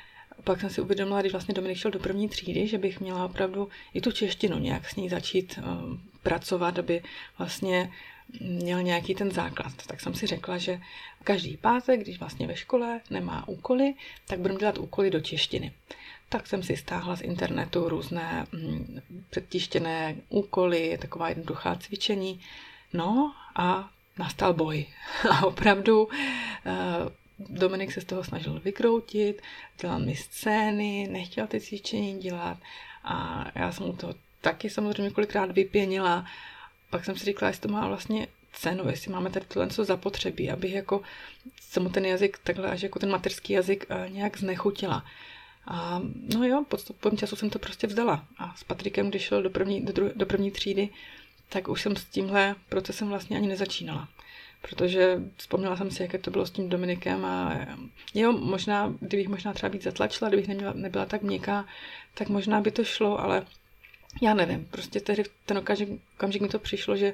pak 0.45 0.61
jsem 0.61 0.71
si 0.71 0.81
uvědomila, 0.81 1.21
když 1.21 1.33
vlastně 1.33 1.55
Dominik 1.55 1.79
šel 1.79 1.91
do 1.91 1.99
první 1.99 2.29
třídy, 2.29 2.67
že 2.67 2.79
bych 2.79 3.01
měla 3.01 3.25
opravdu 3.25 3.69
i 3.95 4.01
tu 4.01 4.13
češtinu 4.13 4.59
nějak 4.59 4.89
s 4.89 4.97
ní 4.97 5.09
začít 5.09 5.59
um, 5.59 6.03
pracovat, 6.23 6.79
aby 6.79 7.03
vlastně 7.39 7.93
měl 8.41 8.83
nějaký 8.83 9.15
ten 9.15 9.31
základ. 9.31 9.73
Tak 9.87 10.01
jsem 10.01 10.15
si 10.15 10.27
řekla, 10.27 10.59
že 10.59 10.81
každý 11.25 11.57
pátek, 11.57 12.01
když 12.01 12.19
vlastně 12.19 12.47
ve 12.47 12.57
škole 12.57 13.01
nemá 13.11 13.49
úkoly, 13.49 13.95
tak 14.27 14.39
budeme 14.39 14.61
dělat 14.61 14.79
úkoly 14.79 15.11
do 15.11 15.21
češtiny. 15.21 15.73
Tak 16.29 16.47
jsem 16.47 16.63
si 16.63 16.77
stáhla 16.77 17.17
z 17.17 17.21
internetu 17.21 17.89
různé 17.89 18.47
mm, 18.53 19.01
předtištěné 19.31 20.17
úkoly, 20.29 20.99
taková 21.01 21.29
jednoduchá 21.29 21.75
cvičení. 21.75 22.41
No 22.93 23.35
a 23.57 23.91
nastal 24.19 24.55
boj. 24.55 24.87
A 25.31 25.47
opravdu 25.47 26.09
eh, 26.67 26.73
Dominik 27.39 27.93
se 27.93 28.01
z 28.01 28.05
toho 28.05 28.25
snažil 28.25 28.61
vykroutit, 28.61 29.43
dělal 29.81 29.99
mi 29.99 30.17
scény, 30.17 31.09
nechtěl 31.11 31.47
ty 31.47 31.61
cvičení 31.61 32.19
dělat 32.19 32.59
a 33.05 33.47
já 33.55 33.73
jsem 33.73 33.87
mu 33.87 33.93
to 33.93 34.15
taky 34.41 34.71
samozřejmě 34.71 35.03
několikrát 35.03 35.51
vypěnila. 35.51 36.27
Pak 36.91 37.05
jsem 37.05 37.17
si 37.17 37.25
říkala, 37.25 37.49
jestli 37.49 37.63
to 37.63 37.69
má 37.69 37.89
vlastně 37.89 38.27
cenu, 38.53 38.89
jestli 38.89 39.13
máme 39.13 39.31
tady 39.31 39.47
tohle 39.47 39.69
co 39.69 39.85
zapotřebí, 39.85 40.51
abych 40.51 40.73
jako 40.73 41.03
se 41.61 41.81
mu 41.81 41.89
ten 41.89 42.05
jazyk 42.05 42.39
takhle 42.39 42.71
až 42.71 42.83
jako 42.83 42.99
ten 42.99 43.11
materský 43.11 43.53
jazyk 43.53 43.87
eh, 43.89 44.09
nějak 44.11 44.39
znechutila. 44.39 45.05
A 45.71 46.03
no 46.35 46.45
jo, 46.45 46.65
podstupem 46.69 47.17
času 47.17 47.37
jsem 47.37 47.51
to 47.51 47.59
prostě 47.59 47.87
vzdala. 47.87 48.25
A 48.39 48.55
s 48.57 48.65
Patrikem, 48.65 49.09
když 49.09 49.23
šel 49.23 49.43
do 49.43 49.51
první, 49.51 49.81
do, 49.81 49.93
druhé, 49.93 50.13
do 50.15 50.27
první 50.27 50.51
třídy, 50.51 50.89
tak 51.49 51.69
už 51.69 51.83
jsem 51.83 51.97
s 51.97 52.05
tímhle 52.05 52.55
procesem 52.69 53.09
vlastně 53.09 53.37
ani 53.37 53.49
nezačínala. 53.49 54.09
Protože 54.63 55.23
vzpomněla 55.37 55.77
jsem 55.77 55.91
si, 55.91 56.03
jaké 56.03 56.19
to 56.19 56.31
bylo 56.31 56.47
s 56.47 56.51
tím 56.51 56.69
Dominikem 56.69 57.25
a 57.25 57.57
jo, 58.15 58.33
možná, 58.33 58.95
kdybych 59.01 59.29
možná 59.29 59.53
třeba 59.53 59.71
víc 59.71 59.83
zatlačila, 59.83 60.29
kdybych 60.29 60.49
neměla, 60.49 60.73
nebyla 60.73 61.07
tak 61.07 61.23
měkká, 61.23 61.65
tak 62.15 62.29
možná 62.29 62.61
by 62.61 62.71
to 62.71 62.85
šlo, 62.85 63.21
ale 63.21 63.47
já 64.23 64.35
nevím, 64.35 64.65
prostě 64.71 65.01
tehdy 65.01 65.25
ten 65.47 65.59
okamžik, 65.59 65.89
okamžik 66.17 66.43
mi 66.43 66.49
to 66.49 66.59
přišlo, 66.59 66.97
že 66.97 67.13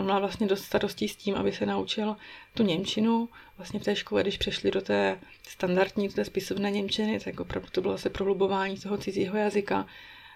on 0.00 0.06
má 0.06 0.18
vlastně 0.18 0.46
dost 0.46 0.64
starostí 0.64 1.08
s 1.08 1.16
tím, 1.16 1.34
aby 1.34 1.52
se 1.52 1.66
naučil 1.66 2.16
tu 2.54 2.62
Němčinu. 2.62 3.28
Vlastně 3.56 3.80
v 3.80 3.84
té 3.84 3.96
škole, 3.96 4.22
když 4.22 4.38
přešli 4.38 4.70
do 4.70 4.80
té 4.80 5.20
standardní, 5.48 6.08
do 6.08 6.14
té 6.14 6.24
spisovné 6.24 6.70
Němčiny, 6.70 7.20
tak 7.20 7.40
opravdu 7.40 7.68
to 7.72 7.80
bylo 7.80 7.98
se 7.98 8.10
prohlubování 8.10 8.76
toho 8.76 8.98
cizího 8.98 9.36
jazyka. 9.36 9.86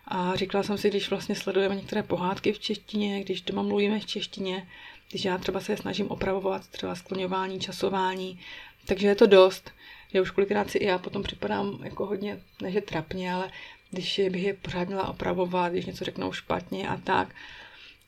A 0.09 0.37
říkala 0.37 0.65
jsem 0.65 0.79
si, 0.79 0.91
když 0.91 1.11
vlastně 1.11 1.35
sledujeme 1.35 1.75
některé 1.75 2.03
pohádky 2.03 2.53
v 2.53 2.59
češtině, 2.59 3.25
když 3.25 3.41
doma 3.41 3.63
mluvíme 3.63 4.01
v 4.01 4.07
češtině, 4.07 4.69
když 5.11 5.25
já 5.25 5.39
třeba 5.39 5.61
se 5.61 5.77
snažím 5.77 6.09
opravovat 6.09 6.67
třeba 6.69 6.95
skloňování, 6.95 7.61
časování, 7.61 8.41
takže 8.87 9.09
je 9.09 9.15
to 9.15 9.27
dost. 9.27 9.71
že 10.13 10.21
už 10.21 10.31
kolikrát 10.31 10.71
si 10.71 10.79
i 10.79 10.87
já 10.87 10.99
potom 10.99 11.23
připadám 11.23 11.79
jako 11.83 12.07
hodně, 12.07 12.41
ne 12.63 12.71
že 12.71 12.81
trapně, 12.81 13.35
ale 13.35 13.51
když 13.91 14.21
bych 14.31 14.43
je 14.43 14.55
pořád 14.55 14.89
měla 14.89 15.09
opravovat, 15.09 15.73
když 15.73 15.87
něco 15.87 16.05
řeknou 16.05 16.33
špatně 16.33 16.89
a 16.89 16.97
tak. 16.97 17.29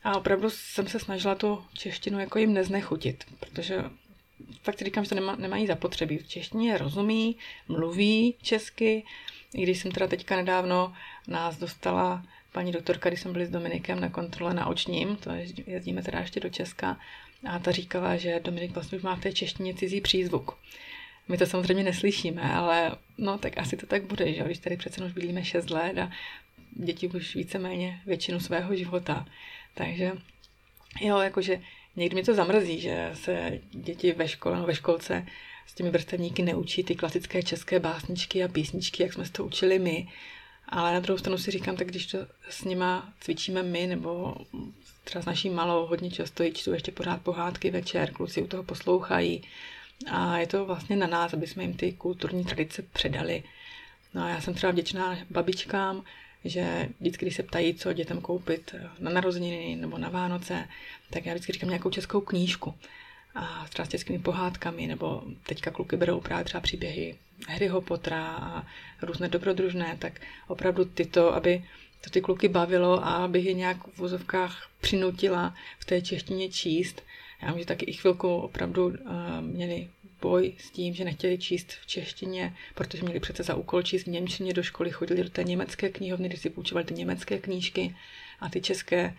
A 0.06 0.16
opravdu 0.16 0.50
jsem 0.50 0.86
se 0.88 0.98
snažila 1.00 1.34
tu 1.34 1.64
češtinu 1.74 2.20
jako 2.20 2.38
jim 2.38 2.54
neznechutit, 2.54 3.24
protože 3.40 3.84
fakt 4.62 4.82
říkám, 4.82 5.04
že 5.04 5.08
to 5.08 5.14
nemá, 5.14 5.36
nemají 5.36 5.66
zapotřebí. 5.66 6.18
V 6.18 6.28
češtině 6.28 6.78
rozumí, 6.78 7.36
mluví 7.68 8.34
česky, 8.42 9.04
i 9.54 9.62
když 9.62 9.78
jsem 9.78 9.92
teda 9.92 10.06
teďka 10.06 10.36
nedávno 10.36 10.92
nás 11.28 11.58
dostala 11.58 12.24
paní 12.52 12.72
doktorka, 12.72 13.08
když 13.08 13.20
jsme 13.20 13.32
byli 13.32 13.46
s 13.46 13.50
Dominikem 13.50 14.00
na 14.00 14.08
kontrole 14.08 14.54
na 14.54 14.66
očním, 14.66 15.16
to 15.16 15.30
je, 15.30 15.46
jezdíme 15.66 16.02
teda 16.02 16.20
ještě 16.20 16.40
do 16.40 16.48
Česka, 16.48 17.00
a 17.48 17.58
ta 17.58 17.72
říkala, 17.72 18.16
že 18.16 18.40
Dominik 18.44 18.70
vlastně 18.70 18.98
už 18.98 19.04
má 19.04 19.16
v 19.16 19.20
té 19.20 19.32
češtině 19.32 19.74
cizí 19.74 20.00
přízvuk. 20.00 20.58
My 21.28 21.38
to 21.38 21.46
samozřejmě 21.46 21.84
neslyšíme, 21.84 22.42
ale 22.42 22.96
no 23.18 23.38
tak 23.38 23.58
asi 23.58 23.76
to 23.76 23.86
tak 23.86 24.04
bude, 24.04 24.32
že 24.32 24.44
když 24.44 24.58
tady 24.58 24.76
přece 24.76 25.04
už 25.04 25.12
bydlíme 25.12 25.44
6 25.44 25.70
let 25.70 25.98
a 25.98 26.10
děti 26.72 27.08
už 27.08 27.34
víceméně 27.34 28.00
většinu 28.06 28.40
svého 28.40 28.76
života. 28.76 29.26
Takže 29.76 30.12
jo, 31.00 31.18
jakože 31.18 31.60
někdy 31.96 32.14
mi 32.14 32.22
to 32.22 32.34
zamrzí, 32.34 32.80
že 32.80 33.10
se 33.14 33.60
děti 33.70 34.12
ve 34.12 34.28
škole, 34.28 34.66
ve 34.66 34.74
školce 34.74 35.26
s 35.66 35.74
těmi 35.74 35.90
vrstevníky 35.90 36.42
neučí 36.42 36.84
ty 36.84 36.94
klasické 36.94 37.42
české 37.42 37.80
básničky 37.80 38.44
a 38.44 38.48
písničky, 38.48 39.02
jak 39.02 39.12
jsme 39.12 39.28
to 39.28 39.44
učili 39.44 39.78
my. 39.78 40.08
Ale 40.68 40.92
na 40.92 41.00
druhou 41.00 41.18
stranu 41.18 41.38
si 41.38 41.50
říkám, 41.50 41.76
tak 41.76 41.88
když 41.88 42.06
to 42.06 42.18
s 42.48 42.64
nima 42.64 43.12
cvičíme 43.20 43.62
my, 43.62 43.86
nebo 43.86 44.34
třeba 45.04 45.22
s 45.22 45.26
naší 45.26 45.50
malou 45.50 45.86
hodně 45.86 46.10
často 46.10 46.42
jí 46.42 46.52
čtu 46.52 46.72
ještě 46.72 46.92
pořád 46.92 47.22
pohádky 47.22 47.70
večer, 47.70 48.12
kluci 48.12 48.42
u 48.42 48.46
toho 48.46 48.62
poslouchají, 48.62 49.42
a 50.10 50.38
je 50.38 50.46
to 50.46 50.64
vlastně 50.64 50.96
na 50.96 51.06
nás, 51.06 51.34
aby 51.34 51.46
jsme 51.46 51.62
jim 51.62 51.74
ty 51.74 51.92
kulturní 51.92 52.44
tradice 52.44 52.82
předali. 52.82 53.42
No 54.14 54.22
a 54.22 54.28
já 54.28 54.40
jsem 54.40 54.54
třeba 54.54 54.72
vděčná 54.72 55.18
babičkám, 55.30 56.04
že 56.48 56.88
vždycky, 57.00 57.24
když 57.24 57.36
se 57.36 57.42
ptají, 57.42 57.74
co 57.74 57.92
dětem 57.92 58.20
koupit 58.20 58.74
na 58.98 59.10
narozeniny 59.10 59.76
nebo 59.76 59.98
na 59.98 60.08
Vánoce, 60.08 60.68
tak 61.10 61.26
já 61.26 61.34
vždycky 61.34 61.52
říkám 61.52 61.68
nějakou 61.68 61.90
českou 61.90 62.20
knížku. 62.20 62.74
A 63.34 63.66
s 63.66 63.88
českými 63.88 64.18
pohádkami, 64.18 64.86
nebo 64.86 65.22
teďka 65.42 65.70
kluky 65.70 65.96
berou 65.96 66.20
právě 66.20 66.44
třeba 66.44 66.60
příběhy 66.60 67.16
Harryho 67.48 67.80
Pottera 67.80 68.26
a 68.26 68.66
různé 69.02 69.28
dobrodružné, 69.28 69.96
tak 69.98 70.20
opravdu 70.48 70.84
tyto, 70.84 71.34
aby 71.34 71.64
to 72.04 72.10
ty 72.10 72.20
kluky 72.20 72.48
bavilo 72.48 73.06
a 73.06 73.10
aby 73.10 73.40
je 73.40 73.52
nějak 73.52 73.86
v 73.86 73.98
vozovkách 73.98 74.70
přinutila 74.80 75.54
v 75.78 75.84
té 75.84 76.02
češtině 76.02 76.48
číst, 76.48 77.02
já 77.42 77.52
vím, 77.52 77.58
že 77.58 77.66
taky 77.66 77.84
i 77.84 77.92
chvilku 77.92 78.36
opravdu 78.36 78.86
uh, 78.86 78.94
měli 79.40 79.88
boj 80.20 80.52
s 80.58 80.70
tím, 80.70 80.94
že 80.94 81.04
nechtěli 81.04 81.38
číst 81.38 81.72
v 81.72 81.86
češtině, 81.86 82.56
protože 82.74 83.02
měli 83.02 83.20
přece 83.20 83.42
za 83.42 83.54
úkol 83.54 83.82
číst 83.82 84.04
v 84.04 84.10
Němčině 84.10 84.52
do 84.52 84.62
školy, 84.62 84.90
chodili 84.90 85.22
do 85.22 85.30
té 85.30 85.44
německé 85.44 85.88
knihovny, 85.88 86.28
kde 86.28 86.38
si 86.38 86.50
půjčovali 86.50 86.84
ty 86.84 86.94
německé 86.94 87.38
knížky 87.38 87.96
a 88.40 88.48
ty 88.48 88.60
české 88.60 89.14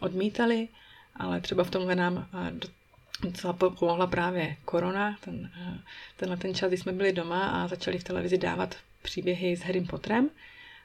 odmítali, 0.00 0.68
ale 1.16 1.40
třeba 1.40 1.64
v 1.64 1.70
tomhle 1.70 1.94
nám 1.94 2.14
uh, 2.14 3.30
docela 3.30 3.52
pomohla 3.52 4.06
právě 4.06 4.56
korona, 4.64 5.18
ten, 5.20 5.50
uh, 5.68 5.78
tenhle 6.16 6.36
ten 6.36 6.54
čas, 6.54 6.68
kdy 6.68 6.76
jsme 6.76 6.92
byli 6.92 7.12
doma 7.12 7.48
a 7.48 7.68
začali 7.68 7.98
v 7.98 8.04
televizi 8.04 8.38
dávat 8.38 8.76
příběhy 9.02 9.56
s 9.56 9.60
Harrym 9.60 9.86
Potterem. 9.86 10.30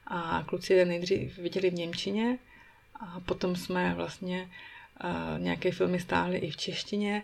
A 0.07 0.43
kluci 0.47 0.73
je 0.73 0.85
nejdřív 0.85 1.37
viděli 1.37 1.69
v 1.69 1.73
Němčině 1.73 2.39
a 2.99 3.19
potom 3.19 3.55
jsme 3.55 3.93
vlastně 3.93 4.49
nějaké 5.37 5.71
filmy 5.71 5.99
stáhly 5.99 6.37
i 6.37 6.51
v 6.51 6.57
češtině 6.57 7.23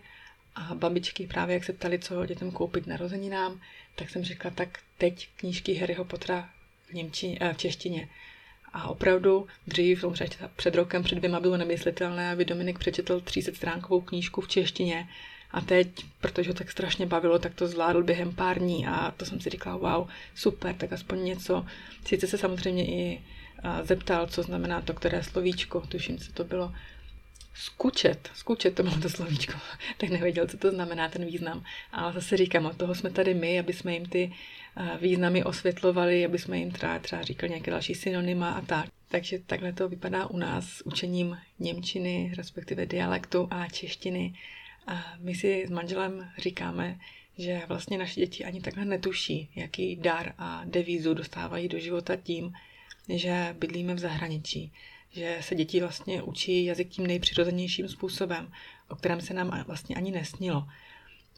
a 0.55 0.75
babičky 0.75 1.27
právě, 1.27 1.53
jak 1.53 1.63
se 1.63 1.73
ptali, 1.73 1.99
co 1.99 2.25
dětem 2.25 2.51
koupit 2.51 2.87
narozeninám, 2.87 3.61
tak 3.95 4.09
jsem 4.09 4.23
řekla, 4.23 4.51
tak 4.51 4.79
teď 4.97 5.29
knížky 5.35 5.73
Harryho 5.73 6.05
Pottera 6.05 6.49
v, 6.89 6.93
Němčině, 6.93 7.37
eh, 7.41 7.53
v 7.53 7.57
češtině. 7.57 8.09
A 8.73 8.87
opravdu 8.87 9.47
dřív, 9.67 10.05
před 10.55 10.75
rokem, 10.75 11.03
před 11.03 11.15
dvěma 11.15 11.39
bylo 11.39 11.57
nemyslitelné, 11.57 12.31
aby 12.31 12.45
Dominik 12.45 12.79
přečetl 12.79 13.21
300 13.21 13.51
stránkovou 13.55 14.01
knížku 14.01 14.41
v 14.41 14.47
češtině. 14.47 15.09
A 15.51 15.61
teď, 15.61 15.87
protože 16.21 16.49
ho 16.49 16.53
tak 16.53 16.71
strašně 16.71 17.05
bavilo, 17.05 17.39
tak 17.39 17.53
to 17.53 17.67
zvládl 17.67 18.03
během 18.03 18.35
pár 18.35 18.59
dní 18.59 18.87
a 18.87 19.11
to 19.11 19.25
jsem 19.25 19.41
si 19.41 19.49
říkala, 19.49 19.77
wow, 19.77 20.07
super, 20.35 20.75
tak 20.75 20.93
aspoň 20.93 21.23
něco. 21.23 21.65
Sice 22.05 22.27
se 22.27 22.37
samozřejmě 22.37 22.85
i 22.85 23.21
zeptal, 23.83 24.27
co 24.27 24.43
znamená 24.43 24.81
to, 24.81 24.93
které 24.93 25.23
slovíčko, 25.23 25.81
tuším, 25.81 26.17
co 26.17 26.31
to 26.31 26.43
bylo, 26.43 26.73
skučet, 27.53 28.29
skučet 28.35 28.75
to 28.75 28.83
bylo 28.83 28.97
to 28.97 29.09
slovíčko, 29.09 29.53
tak 29.97 30.09
nevěděl, 30.09 30.47
co 30.47 30.57
to 30.57 30.71
znamená 30.71 31.09
ten 31.09 31.25
význam. 31.25 31.63
Ale 31.91 32.13
zase 32.13 32.37
říkám, 32.37 32.65
od 32.65 32.77
toho 32.77 32.95
jsme 32.95 33.09
tady 33.09 33.33
my, 33.33 33.59
aby 33.59 33.73
jsme 33.73 33.93
jim 33.93 34.05
ty 34.05 34.31
eh, 34.77 34.97
významy 35.01 35.43
osvětlovali, 35.43 36.25
aby 36.25 36.39
jsme 36.39 36.57
jim 36.57 36.71
třeba, 36.71 36.99
třeba 36.99 37.21
říkali 37.21 37.49
nějaké 37.49 37.71
další 37.71 37.95
synonyma 37.95 38.51
a 38.51 38.61
tak. 38.61 38.89
Takže 39.09 39.39
takhle 39.39 39.73
to 39.73 39.89
vypadá 39.89 40.27
u 40.27 40.37
nás 40.37 40.65
s 40.65 40.85
učením 40.85 41.37
Němčiny, 41.59 42.33
respektive 42.37 42.85
dialektu 42.85 43.47
a 43.51 43.67
češtiny. 43.67 44.33
A 44.87 45.13
my 45.19 45.35
si 45.35 45.65
s 45.67 45.69
manželem 45.69 46.29
říkáme, 46.37 46.99
že 47.37 47.61
vlastně 47.67 47.97
naše 47.97 48.19
děti 48.19 48.45
ani 48.45 48.61
takhle 48.61 48.85
netuší, 48.85 49.49
jaký 49.55 49.95
dar 49.95 50.33
a 50.37 50.61
devízu 50.65 51.13
dostávají 51.13 51.67
do 51.67 51.79
života 51.79 52.15
tím, 52.15 52.53
že 53.09 53.55
bydlíme 53.59 53.93
v 53.93 53.99
zahraničí 53.99 54.71
že 55.13 55.38
se 55.41 55.56
děti 55.56 55.80
vlastně 55.80 56.21
učí 56.21 56.65
jazyk 56.65 56.89
tím 56.89 57.08
nejpřirozenějším 57.08 57.88
způsobem, 57.88 58.52
o 58.89 58.95
kterém 58.95 59.21
se 59.21 59.34
nám 59.34 59.63
vlastně 59.67 59.95
ani 59.95 60.12
nesnilo. 60.12 60.67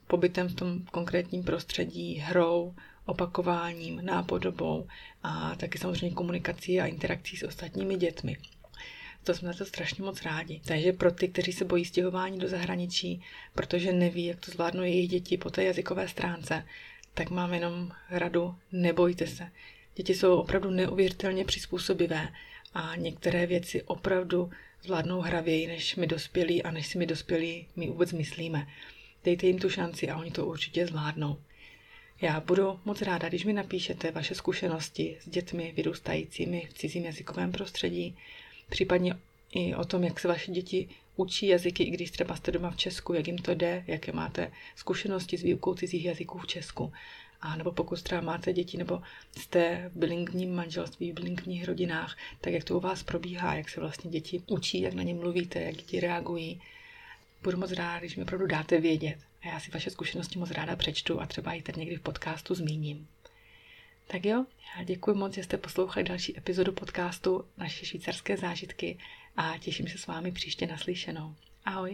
Pobytem 0.07 0.47
v 0.47 0.55
tom 0.55 0.79
konkrétním 0.91 1.43
prostředí, 1.43 2.15
hrou, 2.15 2.75
opakováním, 3.05 4.05
nápodobou 4.05 4.87
a 5.23 5.55
taky 5.55 5.77
samozřejmě 5.77 6.15
komunikací 6.15 6.81
a 6.81 6.85
interakcí 6.85 7.37
s 7.37 7.43
ostatními 7.43 7.95
dětmi. 7.95 8.37
To 9.23 9.33
jsme 9.33 9.47
na 9.47 9.53
to 9.53 9.65
strašně 9.65 10.03
moc 10.03 10.21
rádi. 10.21 10.61
Takže 10.65 10.93
pro 10.93 11.11
ty, 11.11 11.27
kteří 11.27 11.53
se 11.53 11.65
bojí 11.65 11.85
stěhování 11.85 12.39
do 12.39 12.47
zahraničí, 12.47 13.21
protože 13.53 13.93
neví, 13.93 14.25
jak 14.25 14.39
to 14.39 14.51
zvládnou 14.51 14.83
jejich 14.83 15.09
děti 15.09 15.37
po 15.37 15.49
té 15.49 15.63
jazykové 15.63 16.07
stránce, 16.07 16.65
tak 17.13 17.29
mám 17.29 17.53
jenom 17.53 17.91
radu, 18.09 18.55
nebojte 18.71 19.27
se. 19.27 19.51
Děti 19.95 20.13
jsou 20.13 20.35
opravdu 20.35 20.69
neuvěřitelně 20.69 21.45
přizpůsobivé 21.45 22.27
a 22.75 22.95
některé 22.95 23.45
věci 23.45 23.83
opravdu 23.83 24.51
zvládnou 24.83 25.21
hravěji, 25.21 25.67
než 25.67 25.95
my 25.95 26.07
dospělí 26.07 26.63
a 26.63 26.71
než 26.71 26.87
si 26.87 26.97
my 26.97 27.05
dospělí 27.05 27.67
my 27.75 27.87
vůbec 27.87 28.11
myslíme. 28.11 28.67
Dejte 29.23 29.47
jim 29.47 29.59
tu 29.59 29.69
šanci 29.69 30.09
a 30.09 30.17
oni 30.17 30.31
to 30.31 30.45
určitě 30.45 30.87
zvládnou. 30.87 31.37
Já 32.21 32.39
budu 32.39 32.79
moc 32.85 33.01
ráda, 33.01 33.29
když 33.29 33.45
mi 33.45 33.53
napíšete 33.53 34.11
vaše 34.11 34.35
zkušenosti 34.35 35.17
s 35.21 35.29
dětmi 35.29 35.73
vyrůstajícími 35.75 36.67
v 36.69 36.73
cizím 36.73 37.05
jazykovém 37.05 37.51
prostředí, 37.51 38.17
případně 38.69 39.15
i 39.51 39.75
o 39.75 39.85
tom, 39.85 40.03
jak 40.03 40.19
se 40.19 40.27
vaše 40.27 40.51
děti 40.51 40.89
učí 41.15 41.47
jazyky, 41.47 41.83
i 41.83 41.89
když 41.89 42.11
třeba 42.11 42.35
jste 42.35 42.51
doma 42.51 42.71
v 42.71 42.77
Česku, 42.77 43.13
jak 43.13 43.27
jim 43.27 43.37
to 43.37 43.53
jde, 43.53 43.83
jaké 43.87 44.11
máte 44.11 44.51
zkušenosti 44.75 45.37
s 45.37 45.43
výukou 45.43 45.73
cizích 45.73 46.05
jazyků 46.05 46.37
v 46.37 46.47
Česku. 46.47 46.93
A 47.45 47.55
nebo 47.55 47.71
pokud 47.71 48.01
třeba 48.01 48.21
máte 48.21 48.53
děti, 48.53 48.77
nebo 48.77 49.01
jste 49.37 49.91
v 49.93 49.97
bilingvním 49.97 50.55
manželství, 50.55 51.11
v 51.11 51.15
bilingvních 51.15 51.65
rodinách, 51.65 52.17
tak 52.41 52.53
jak 52.53 52.63
to 52.63 52.77
u 52.77 52.79
vás 52.79 53.03
probíhá, 53.03 53.55
jak 53.55 53.69
se 53.69 53.79
vlastně 53.79 54.11
děti 54.11 54.41
učí, 54.47 54.81
jak 54.81 54.93
na 54.93 55.03
ně 55.03 55.13
mluvíte, 55.13 55.61
jak 55.61 55.75
děti 55.75 55.99
reagují. 55.99 56.61
Budu 57.43 57.57
moc 57.57 57.71
ráda, 57.71 57.99
když 57.99 58.15
mi 58.15 58.23
opravdu 58.23 58.47
dáte 58.47 58.79
vědět. 58.79 59.17
A 59.41 59.47
já 59.47 59.59
si 59.59 59.71
vaše 59.71 59.89
zkušenosti 59.89 60.39
moc 60.39 60.51
ráda 60.51 60.75
přečtu 60.75 61.21
a 61.21 61.25
třeba 61.25 61.53
i 61.53 61.61
tady 61.61 61.79
někdy 61.79 61.95
v 61.95 62.01
podcastu 62.01 62.55
zmíním. 62.55 63.07
Tak 64.07 64.25
jo, 64.25 64.45
já 64.77 64.83
děkuji 64.83 65.15
moc, 65.15 65.33
že 65.33 65.43
jste 65.43 65.57
poslouchali 65.57 66.03
další 66.03 66.37
epizodu 66.37 66.71
podcastu 66.71 67.45
Naše 67.57 67.85
švýcarské 67.85 68.37
zážitky 68.37 68.97
a 69.37 69.57
těším 69.57 69.87
se 69.87 69.97
s 69.97 70.07
vámi 70.07 70.31
příště 70.31 70.67
naslyšenou. 70.67 71.35
Ahoj! 71.65 71.93